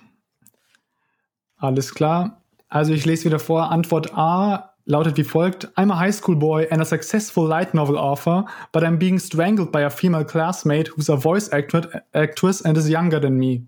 [1.57, 2.43] Alles klar.
[2.69, 3.72] Also ich lese wieder vor.
[3.72, 7.98] Antwort A lautet wie folgt: I'm a high school boy and a successful light novel
[7.98, 12.89] author, but I'm being strangled by a female classmate who's a voice actress and is
[12.89, 13.66] younger than me.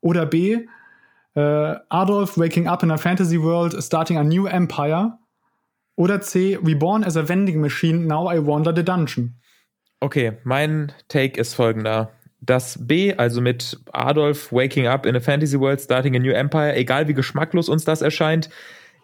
[0.00, 0.66] Oder B:
[1.36, 5.12] uh, Adolf waking up in a fantasy world, starting a new empire.
[5.96, 9.34] Oder C: Reborn as a vending machine, now I wander the dungeon.
[10.00, 12.10] Okay, mein Take ist folgender.
[12.40, 16.76] Das B, also mit Adolf waking up in a fantasy world, starting a new empire,
[16.76, 18.48] egal wie geschmacklos uns das erscheint,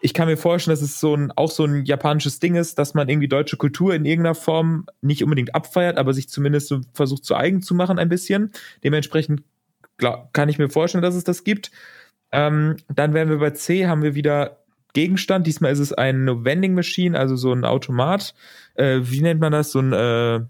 [0.05, 2.93] ich kann mir vorstellen, dass es so ein, auch so ein japanisches Ding ist, dass
[2.93, 7.25] man irgendwie deutsche Kultur in irgendeiner Form nicht unbedingt abfeiert, aber sich zumindest so versucht
[7.25, 8.51] zu eigen zu machen ein bisschen.
[8.83, 9.41] Dementsprechend
[9.97, 11.71] glaub, kann ich mir vorstellen, dass es das gibt.
[12.31, 14.59] Ähm, dann wären wir bei C, haben wir wieder
[14.93, 15.47] Gegenstand.
[15.47, 18.35] Diesmal ist es ein Vending Machine, also so ein Automat.
[18.75, 19.71] Äh, wie nennt man das?
[19.71, 20.41] So ein äh,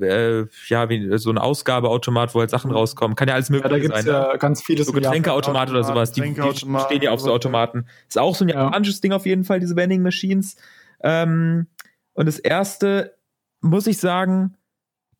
[0.00, 3.14] äh, ja, wie, so ein Ausgabeautomat, wo halt Sachen rauskommen.
[3.14, 4.06] Kann ja alles mögliche ja, da sein.
[4.06, 6.12] Ja, ganz viele so Getränkeautomat oder sowas.
[6.12, 7.86] Die, die stehen ja auf so Automaten.
[8.08, 10.56] Ist auch so ein japanisches Ding auf jeden Fall, diese Vending Machines.
[11.02, 11.66] Ähm,
[12.14, 13.16] und das erste,
[13.60, 14.56] muss ich sagen,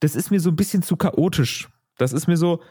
[0.00, 1.68] das ist mir so ein bisschen zu chaotisch.
[1.98, 2.62] Das ist mir so,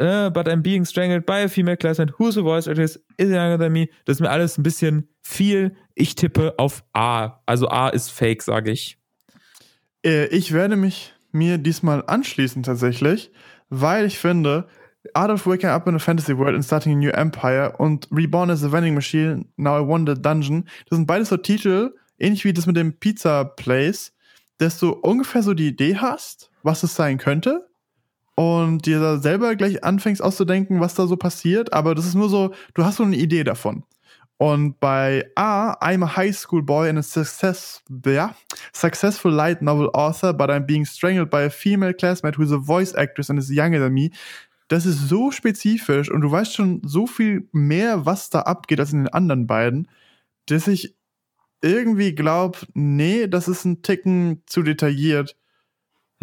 [0.00, 3.58] uh, but I'm being strangled by a female classmate who's a voice actress is younger
[3.58, 3.88] than me.
[4.04, 5.74] Das ist mir alles ein bisschen viel.
[5.94, 7.40] Ich tippe auf A.
[7.46, 8.98] Also A ist fake, sage ich.
[10.04, 13.30] Äh, ich werde mich mir diesmal anschließen tatsächlich,
[13.68, 14.66] weil ich finde,
[15.14, 18.50] Art of Waking Up in a Fantasy World and Starting a New Empire und Reborn
[18.50, 22.44] as a Vending Machine, Now I Won the Dungeon, das sind beides so Titel, ähnlich
[22.44, 24.12] wie das mit dem Pizza Place,
[24.58, 27.66] dass du ungefähr so die Idee hast, was es sein könnte
[28.34, 32.28] und dir da selber gleich anfängst auszudenken, was da so passiert, aber das ist nur
[32.28, 33.84] so, du hast so eine Idee davon.
[34.42, 38.34] Und bei A, I'm a high school boy and a success, yeah,
[38.72, 42.92] successful light novel author, but I'm being strangled by a female classmate who's a voice
[42.96, 44.10] actress and is younger than me.
[44.66, 48.92] Das ist so spezifisch und du weißt schon so viel mehr, was da abgeht, als
[48.92, 49.86] in den anderen beiden,
[50.46, 50.96] dass ich
[51.60, 55.36] irgendwie glaube, nee, das ist ein Ticken zu detailliert.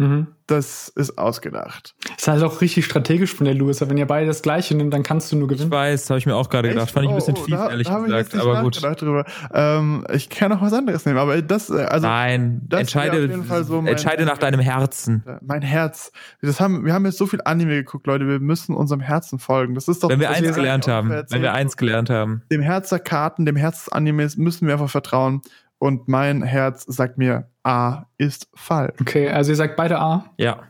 [0.00, 0.28] Mhm.
[0.46, 1.94] Das ist ausgedacht.
[2.08, 3.82] Das ist halt auch richtig strategisch von der Lewis.
[3.82, 5.66] Wenn ihr beide das gleiche nimmt, dann kannst du nur gewinnen.
[5.66, 6.90] Ich weiß, habe ich mir auch gerade gedacht.
[6.90, 8.34] Fand ich ein bisschen oh, fies, da, ehrlich da gesagt.
[8.34, 8.82] aber gut.
[8.82, 9.26] Drüber.
[9.52, 12.06] Ähm, ich kann auch was anderes nehmen, aber das, äh, also.
[12.06, 15.22] Nein, das entscheide, so entscheide nach deinem Herzen.
[15.42, 16.12] Mein Herz.
[16.40, 18.26] Das haben, wir haben jetzt so viel Anime geguckt, Leute.
[18.26, 19.74] Wir müssen unserem Herzen folgen.
[19.74, 20.08] Das ist doch.
[20.08, 21.10] Wenn wir eins gelernt haben.
[21.10, 22.42] Wenn wir eins gelernt haben.
[22.50, 25.42] Dem Herz der Karten, dem Herz des Animes müssen wir einfach vertrauen.
[25.80, 29.00] Und mein Herz sagt mir, A ist falsch.
[29.00, 30.26] Okay, also ihr sagt beide A?
[30.36, 30.64] Ja.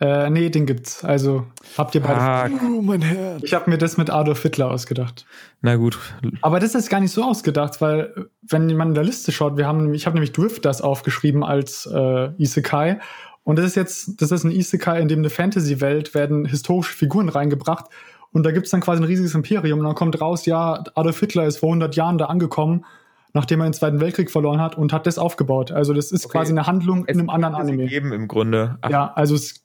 [0.00, 1.04] Äh, nee, den gibt's.
[1.04, 1.46] Also
[1.76, 2.20] habt ihr beide.
[2.20, 3.42] Ah, oh, mein Herz.
[3.44, 5.26] Ich habe mir das mit Adolf Hitler ausgedacht.
[5.60, 5.98] Na gut.
[6.40, 9.66] Aber das ist gar nicht so ausgedacht, weil wenn man in der Liste schaut, wir
[9.66, 13.00] haben, ich habe nämlich Drifters aufgeschrieben als äh, Isekai.
[13.42, 17.28] Und das ist jetzt, das ist ein Isekai, in dem eine Fantasy-Welt werden historische Figuren
[17.28, 17.84] reingebracht.
[18.32, 19.80] Und da gibt's dann quasi ein riesiges Imperium.
[19.80, 22.86] Und dann kommt raus, ja, Adolf Hitler ist vor 100 Jahren da angekommen
[23.34, 25.72] nachdem er den Zweiten Weltkrieg verloren hat und hat das aufgebaut.
[25.72, 26.38] Also das ist okay.
[26.38, 27.84] quasi eine Handlung es in einem anderen Anime.
[27.84, 28.78] Gegeben im Grunde.
[28.80, 28.90] Ach.
[28.90, 29.62] Ja, also es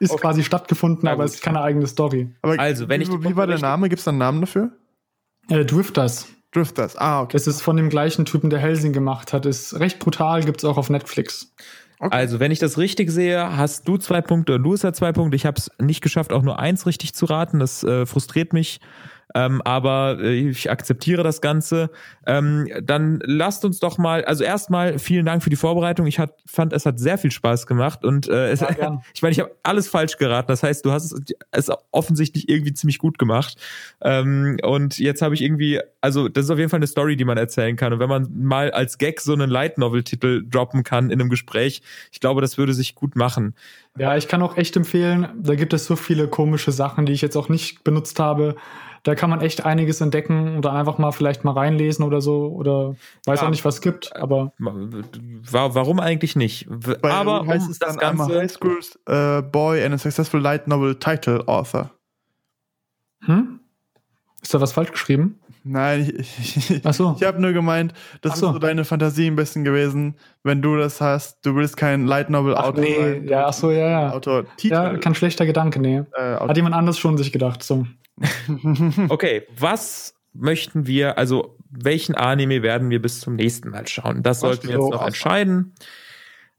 [0.00, 0.20] ist okay.
[0.20, 2.28] quasi stattgefunden, aber es ist keine eigene Story.
[2.42, 3.88] Aber also, wenn ich wie, wie war der Name?
[3.88, 4.72] Gibt es da einen Namen dafür?
[5.48, 6.28] Äh, Drifters.
[6.52, 7.36] Drifters, ah, okay.
[7.36, 9.46] Es ist von dem gleichen Typen, der Helsing gemacht hat.
[9.46, 11.52] Ist recht brutal, gibt es auch auf Netflix.
[12.00, 12.14] Okay.
[12.14, 15.36] Also, wenn ich das richtig sehe, hast du zwei Punkte und Louis hat zwei Punkte.
[15.36, 17.60] Ich habe es nicht geschafft, auch nur eins richtig zu raten.
[17.60, 18.80] Das äh, frustriert mich.
[19.34, 21.90] Ähm, aber äh, ich akzeptiere das Ganze.
[22.26, 26.06] Ähm, dann lasst uns doch mal, also erstmal vielen Dank für die Vorbereitung.
[26.06, 29.32] Ich hat, fand, es hat sehr viel Spaß gemacht und äh, es, ja, ich meine,
[29.32, 30.48] ich habe alles falsch geraten.
[30.48, 33.56] Das heißt, du hast es, es offensichtlich irgendwie ziemlich gut gemacht.
[34.02, 37.24] Ähm, und jetzt habe ich irgendwie, also das ist auf jeden Fall eine Story, die
[37.24, 37.92] man erzählen kann.
[37.92, 41.30] Und wenn man mal als Gag so einen Light Novel Titel droppen kann in einem
[41.30, 43.54] Gespräch, ich glaube, das würde sich gut machen.
[43.98, 47.22] Ja, ich kann auch echt empfehlen, da gibt es so viele komische Sachen, die ich
[47.22, 48.56] jetzt auch nicht benutzt habe
[49.04, 52.96] da kann man echt einiges entdecken dann einfach mal vielleicht mal reinlesen oder so oder
[53.26, 56.66] weiß ja, auch nicht, was es gibt, aber warum eigentlich nicht?
[57.00, 60.40] Bei aber heißt um es das dann Ganze High School uh, Boy and a Successful
[60.40, 61.90] Light Novel Title Author.
[63.26, 63.60] Hm?
[64.42, 65.38] Ist da was falsch geschrieben?
[65.66, 67.16] Nein, ich, ich, ach so.
[67.18, 68.48] ich habe nur gemeint, das so.
[68.48, 71.44] ist so deine Fantasie ein bisschen gewesen, wenn du das hast.
[71.44, 72.96] Du willst kein Light Novel Autor nee.
[72.96, 73.28] sein.
[73.28, 74.12] Ja, ach so, ja, ja.
[74.12, 74.74] Autor Titel.
[74.74, 76.02] Ja, kein schlechter Gedanke, nee.
[76.12, 77.86] Äh, Hat jemand anders schon sich gedacht, so.
[79.08, 84.22] Okay, was möchten wir, also welchen Anime werden wir bis zum nächsten Mal schauen?
[84.22, 85.74] Das sollten wir jetzt noch entscheiden.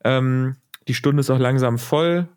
[0.04, 0.56] Ähm,
[0.88, 2.28] die Stunde ist auch langsam voll.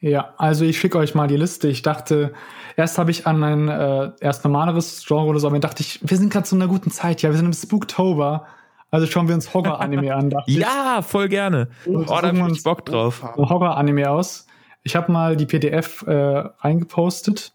[0.00, 1.68] Ja, also ich schicke euch mal die Liste.
[1.68, 2.32] Ich dachte,
[2.76, 6.16] erst habe ich an ein äh, erst normaleres Genre oder so, aber dachte ich, wir
[6.16, 8.46] sind gerade zu einer guten Zeit, ja, wir sind im Spooktober.
[8.90, 10.34] Also schauen wir uns Horror-Anime an.
[10.46, 11.68] ja, voll gerne.
[11.84, 13.22] Oh, da habe ich Bock drauf.
[13.36, 14.46] Horror-Anime aus.
[14.82, 17.52] Ich habe mal die PDF äh, reingepostet.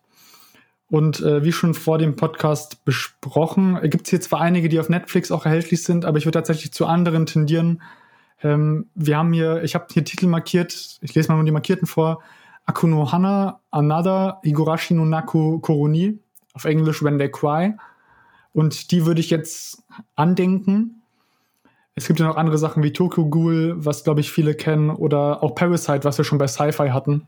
[0.93, 4.89] Und äh, wie schon vor dem Podcast besprochen, gibt es hier zwar einige, die auf
[4.89, 7.81] Netflix auch erhältlich sind, aber ich würde tatsächlich zu anderen tendieren,
[8.43, 11.87] ähm, wir haben hier, ich habe hier Titel markiert, ich lese mal nur die markierten
[11.87, 12.21] vor.
[12.67, 16.19] Akuno Hana, Another, Higurashi no Naku Koroni,
[16.53, 17.73] auf Englisch When They Cry.
[18.53, 19.81] Und die würde ich jetzt
[20.15, 21.01] andenken.
[21.95, 25.41] Es gibt ja noch andere Sachen wie Tokyo Ghoul, was glaube ich viele kennen, oder
[25.41, 27.27] auch Parasite, was wir schon bei Sci-Fi hatten.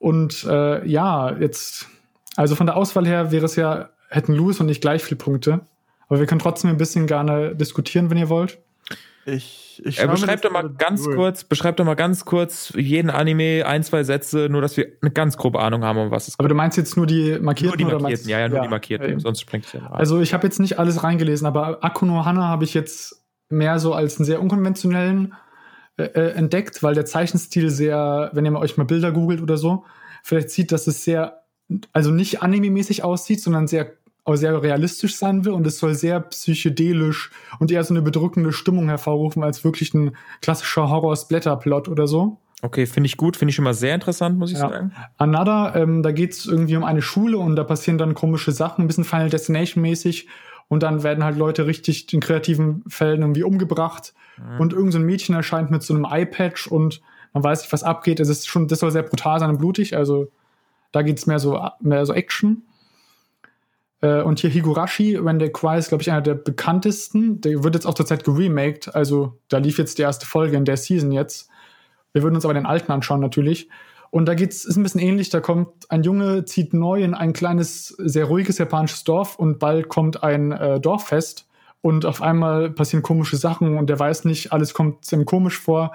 [0.00, 1.86] Und äh, ja, jetzt,
[2.34, 5.60] also von der Auswahl her wäre es ja, hätten Louis und ich gleich viele Punkte.
[6.08, 8.58] Aber wir können trotzdem ein bisschen gerne diskutieren, wenn ihr wollt.
[9.26, 11.14] Ich, ich äh, beschreib doch mal ganz durch.
[11.14, 15.10] kurz, beschreib doch mal ganz kurz jeden Anime, ein, zwei Sätze, nur dass wir eine
[15.10, 16.40] ganz grobe Ahnung haben, um was es geht.
[16.40, 17.78] Aber du meinst jetzt nur die markierten?
[17.82, 19.92] Nur die markierten, ja, ja, nur ja, die markierten, ja, sonst springt es ja rein.
[19.92, 23.92] Also ich habe jetzt nicht alles reingelesen, aber Akuno Hana habe ich jetzt mehr so
[23.92, 25.34] als einen sehr unkonventionellen
[26.00, 29.84] äh, äh, entdeckt, weil der Zeichenstil sehr, wenn ihr euch mal Bilder googelt oder so,
[30.22, 31.42] vielleicht sieht, dass es sehr,
[31.92, 33.92] also nicht anime-mäßig aussieht, sondern sehr
[34.24, 38.52] aber sehr realistisch sein will und es soll sehr psychedelisch und eher so eine bedrückende
[38.52, 42.38] Stimmung hervorrufen als wirklich ein klassischer Horror-Splatter-Plot oder so.
[42.62, 44.68] Okay, finde ich gut, finde ich schon mal sehr interessant, muss ich ja.
[44.68, 44.92] sagen.
[45.16, 48.84] Another, ähm, da geht es irgendwie um eine Schule und da passieren dann komische Sachen,
[48.84, 50.28] ein bisschen Final Destination-mäßig
[50.70, 54.60] und dann werden halt Leute richtig in kreativen Fällen irgendwie umgebracht mhm.
[54.60, 57.02] und irgendein so Mädchen erscheint mit so einem Eye-Patch und
[57.34, 58.20] man weiß nicht, was abgeht.
[58.20, 60.30] Es ist schon, das soll sehr brutal sein und blutig, also
[60.92, 62.62] da geht es mehr so, mehr so Action.
[64.00, 67.40] Äh, und hier Higurashi, When They Cry, ist, glaube ich, einer der bekanntesten.
[67.40, 68.94] Der wird jetzt auch zurzeit geremaked.
[68.94, 71.48] Also da lief jetzt die erste Folge in der Season jetzt.
[72.12, 73.68] Wir würden uns aber den alten anschauen natürlich.
[74.10, 75.30] Und da geht's, ist ein bisschen ähnlich.
[75.30, 79.88] Da kommt ein Junge, zieht neu in ein kleines, sehr ruhiges japanisches Dorf und bald
[79.88, 81.46] kommt ein äh, Dorffest.
[81.80, 85.92] Und auf einmal passieren komische Sachen und der weiß nicht, alles kommt ihm komisch vor.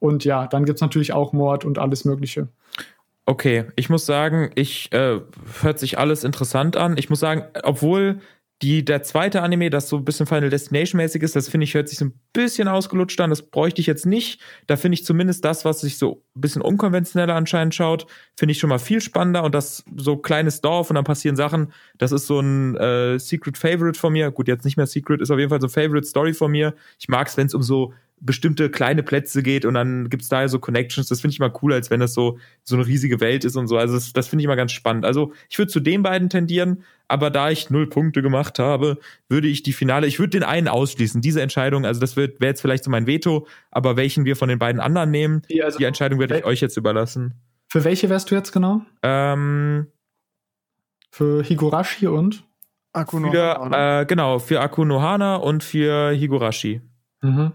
[0.00, 2.48] Und ja, dann gibt's natürlich auch Mord und alles Mögliche.
[3.26, 5.20] Okay, ich muss sagen, ich äh,
[5.60, 6.96] hört sich alles interessant an.
[6.96, 8.20] Ich muss sagen, obwohl
[8.60, 11.74] die, der zweite Anime, das so ein bisschen Final Destination mäßig ist, das finde ich,
[11.74, 13.30] hört sich so ein bisschen ausgelutscht an.
[13.30, 14.40] Das bräuchte ich jetzt nicht.
[14.66, 18.06] Da finde ich zumindest das, was sich so ein bisschen unkonventioneller anscheinend schaut,
[18.36, 19.44] finde ich schon mal viel spannender.
[19.44, 21.72] Und das so kleines Dorf und dann passieren Sachen.
[21.98, 24.32] Das ist so ein äh, Secret Favorite von mir.
[24.32, 26.74] Gut, jetzt nicht mehr Secret, ist auf jeden Fall so Favorite Story von mir.
[26.98, 30.46] Ich mag es, wenn es um so bestimmte kleine Plätze geht und dann gibt's da
[30.48, 31.08] so Connections.
[31.08, 33.68] Das finde ich mal cooler, als wenn das so, so eine riesige Welt ist und
[33.68, 33.76] so.
[33.76, 35.04] Also das, das finde ich mal ganz spannend.
[35.04, 38.98] Also ich würde zu den beiden tendieren, aber da ich null Punkte gemacht habe,
[39.28, 41.20] würde ich die Finale, ich würde den einen ausschließen.
[41.20, 44.58] Diese Entscheidung, also das wäre jetzt vielleicht so mein Veto, aber welchen wir von den
[44.58, 47.34] beiden anderen nehmen, die, also, die Entscheidung werde ich euch jetzt überlassen.
[47.68, 48.82] Für welche wärst du jetzt genau?
[49.02, 49.86] Ähm,
[51.10, 52.44] für Higurashi und?
[52.92, 53.70] Akunohana.
[53.70, 56.80] Für, äh, genau, für Akunohana und für Higurashi.
[57.22, 57.52] Mhm.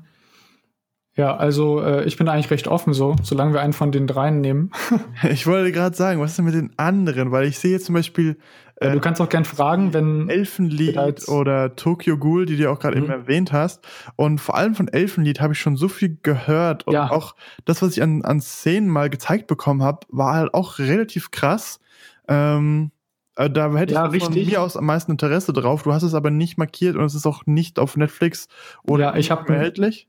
[1.16, 4.42] Ja, also äh, ich bin eigentlich recht offen so, solange wir einen von den dreien
[4.42, 4.72] nehmen.
[5.30, 7.32] ich wollte gerade sagen, was ist denn mit den anderen?
[7.32, 8.38] Weil ich sehe jetzt zum Beispiel.
[8.78, 10.28] Äh, ja, du kannst auch gern fragen, wenn.
[10.28, 10.98] Elfenlied
[11.28, 13.04] oder Tokyo Ghoul, die du auch gerade mhm.
[13.04, 13.86] eben erwähnt hast.
[14.16, 16.88] Und vor allem von Elfenlied habe ich schon so viel gehört.
[16.88, 17.12] Und ja.
[17.12, 17.36] auch
[17.66, 21.80] das, was ich an, an Szenen mal gezeigt bekommen habe, war halt auch relativ krass.
[22.28, 22.90] Ähm,
[23.36, 25.84] äh, da hätte ja, ich von mir aus am meisten Interesse drauf.
[25.84, 28.48] Du hast es aber nicht markiert und es ist auch nicht auf Netflix
[28.84, 30.08] oder ja, ich hab, erhältlich.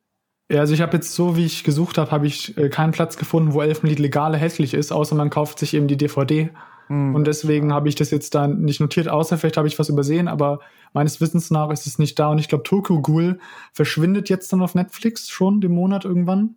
[0.51, 3.17] Ja, also ich habe jetzt so, wie ich gesucht habe, habe ich äh, keinen Platz
[3.17, 6.51] gefunden, wo Elfenlied legal hässlich ist, außer man kauft sich eben die DVD.
[6.89, 7.15] Mhm.
[7.15, 10.29] Und deswegen habe ich das jetzt da nicht notiert, außer vielleicht habe ich was übersehen,
[10.29, 10.61] aber
[10.93, 12.29] meines Wissens nach ist es nicht da.
[12.29, 13.39] Und ich glaube, Tokyo Ghoul
[13.73, 16.57] verschwindet jetzt dann auf Netflix schon den Monat irgendwann.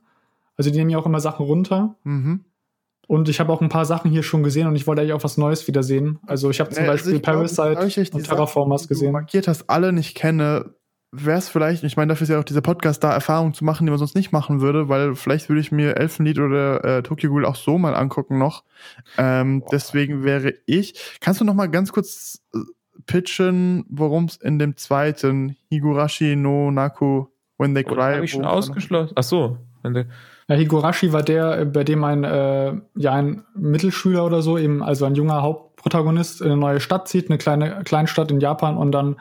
[0.58, 1.96] Also die nehmen ja auch immer Sachen runter.
[2.04, 2.44] Mhm.
[3.08, 5.24] Und ich habe auch ein paar Sachen hier schon gesehen und ich wollte eigentlich auch
[5.24, 6.20] was Neues wieder sehen.
[6.28, 9.08] Also ich habe zum nee, also Beispiel Parasite und Terraformers Sachen, gesehen.
[9.08, 10.74] Du markiert hast, alle nicht kenne,
[11.12, 13.86] wäre es vielleicht, ich meine, dafür ist ja auch dieser Podcast da, Erfahrungen zu machen,
[13.86, 17.30] die man sonst nicht machen würde, weil vielleicht würde ich mir Elfenlied oder äh, Tokyo
[17.30, 18.64] Ghoul auch so mal angucken noch.
[19.18, 21.18] Ähm, deswegen wäre ich.
[21.22, 22.60] Kannst du noch mal ganz kurz äh,
[23.06, 27.26] pitchen, worum es in dem zweiten Higurashi no Naku
[27.58, 28.16] When They Cry.
[28.16, 29.14] Habe ich schon ausgeschlossen.
[29.16, 29.58] Ach so.
[29.84, 35.06] Ja, Higurashi war der, bei dem ein, äh, ja, ein Mittelschüler oder so, eben, also
[35.06, 38.92] ein junger Haupt Hauptprotagonist in eine neue Stadt zieht, eine kleine Kleinstadt in Japan und
[38.92, 39.18] dann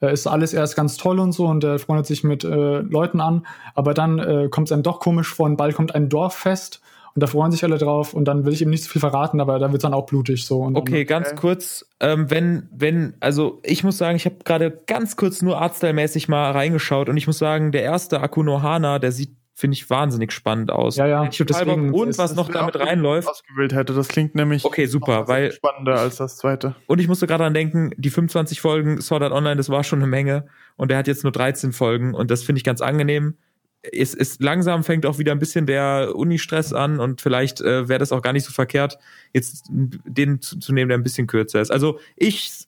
[0.00, 3.20] äh, ist alles erst ganz toll und so und er freundet sich mit äh, Leuten
[3.20, 6.80] an, aber dann äh, kommt es einem doch komisch vor und bald kommt ein Dorffest
[7.14, 9.40] und da freuen sich alle drauf und dann will ich ihm nicht so viel verraten,
[9.40, 10.70] aber da wird es dann auch blutig so.
[10.74, 15.16] okay, dann, ganz kurz, ähm, wenn, wenn, also ich muss sagen, ich habe gerade ganz
[15.16, 19.30] kurz nur Artstyle-mäßig mal reingeschaut und ich muss sagen, der erste Akuno Hana, der sieht
[19.58, 20.96] finde ich wahnsinnig spannend aus.
[20.96, 21.24] Ja, ja.
[21.26, 23.26] Deswegen, und was noch damit reinläuft.
[23.26, 26.76] Ausgewählt hätte, das klingt nämlich okay, super, weil spannender als das zweite.
[26.86, 30.00] Und ich musste gerade an denken, die 25 Folgen Sword Art Online, das war schon
[30.00, 30.46] eine Menge
[30.76, 33.38] und der hat jetzt nur 13 Folgen und das finde ich ganz angenehm
[33.92, 37.98] es ist langsam fängt auch wieder ein bisschen der Uni-Stress an und vielleicht äh, wäre
[37.98, 38.98] das auch gar nicht so verkehrt,
[39.32, 41.70] jetzt den zu, zu, nehmen, der ein bisschen kürzer ist.
[41.70, 42.66] Also ich,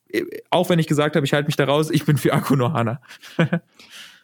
[0.50, 3.00] auch wenn ich gesagt habe, ich halte mich da raus, ich bin für Akunohana.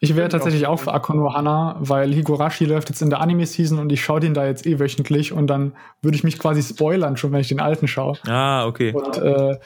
[0.04, 4.04] ich wäre tatsächlich auch für Akunohana, weil Higurashi läuft jetzt in der Anime-Season und ich
[4.04, 7.40] schaue den da jetzt eh wöchentlich und dann würde ich mich quasi spoilern, schon wenn
[7.40, 8.18] ich den alten schaue.
[8.26, 8.92] Ah, okay.
[8.92, 9.56] Und äh,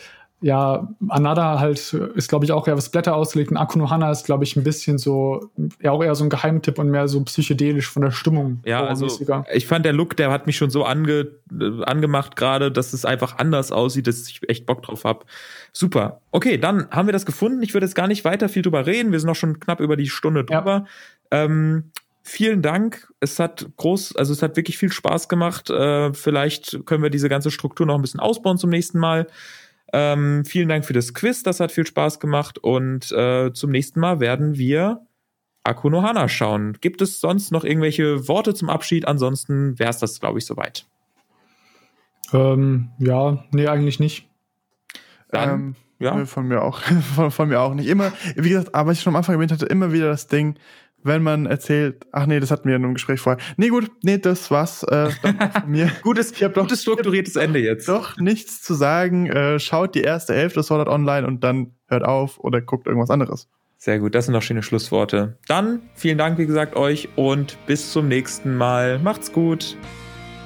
[0.41, 3.51] ja, Anada halt ist, glaube ich, auch eher was Blätter ausgelegt.
[3.51, 5.51] Und Akunohana ist, glaube ich, ein bisschen so,
[5.83, 8.61] ja, auch eher so ein Geheimtipp und mehr so psychedelisch von der Stimmung.
[8.65, 9.09] Ja, also
[9.53, 13.05] ich fand der Look, der hat mich schon so ange, äh, angemacht gerade, dass es
[13.05, 15.27] einfach anders aussieht, dass ich echt Bock drauf hab.
[15.73, 16.21] Super.
[16.31, 17.63] Okay, dann haben wir das gefunden.
[17.63, 19.11] Ich würde jetzt gar nicht weiter viel drüber reden.
[19.11, 20.87] Wir sind noch schon knapp über die Stunde drüber.
[21.33, 21.45] Ja.
[21.45, 21.91] Ähm,
[22.23, 23.09] vielen Dank.
[23.19, 25.69] Es hat groß, also es hat wirklich viel Spaß gemacht.
[25.69, 29.27] Äh, vielleicht können wir diese ganze Struktur noch ein bisschen ausbauen zum nächsten Mal.
[29.93, 34.01] Ähm, vielen Dank für das Quiz, das hat viel Spaß gemacht und äh, zum nächsten
[34.01, 35.01] Mal werden wir
[35.65, 36.79] Akuno Hana schauen.
[36.81, 39.07] Gibt es sonst noch irgendwelche Worte zum Abschied?
[39.07, 40.87] Ansonsten wäre es das, glaube ich, soweit.
[42.33, 44.29] Ähm, ja, nee, eigentlich nicht.
[45.31, 46.25] Dann, ähm, ja.
[46.27, 46.81] Von mir auch,
[47.15, 47.89] von, von, mir auch nicht.
[47.89, 50.57] Immer, wie gesagt, aber was ich schon am Anfang erwähnt hatte, immer wieder das Ding,
[51.03, 53.43] wenn man erzählt, ach nee, das hatten wir in einem Gespräch vorher.
[53.57, 55.37] Nee, gut, nee, das war's äh, von
[55.67, 55.91] mir.
[56.03, 57.89] gutes, ich hab doch, gutes strukturiertes Ende jetzt.
[57.89, 59.27] Doch nichts zu sagen.
[59.27, 63.11] Äh, schaut die erste Hälfte des Sword Online und dann hört auf oder guckt irgendwas
[63.11, 63.49] anderes.
[63.77, 65.39] Sehr gut, das sind doch schöne Schlussworte.
[65.47, 68.99] Dann vielen Dank, wie gesagt, euch und bis zum nächsten Mal.
[68.99, 69.77] Macht's gut.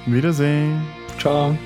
[0.06, 0.82] Wiedersehen.
[1.18, 1.56] Ciao.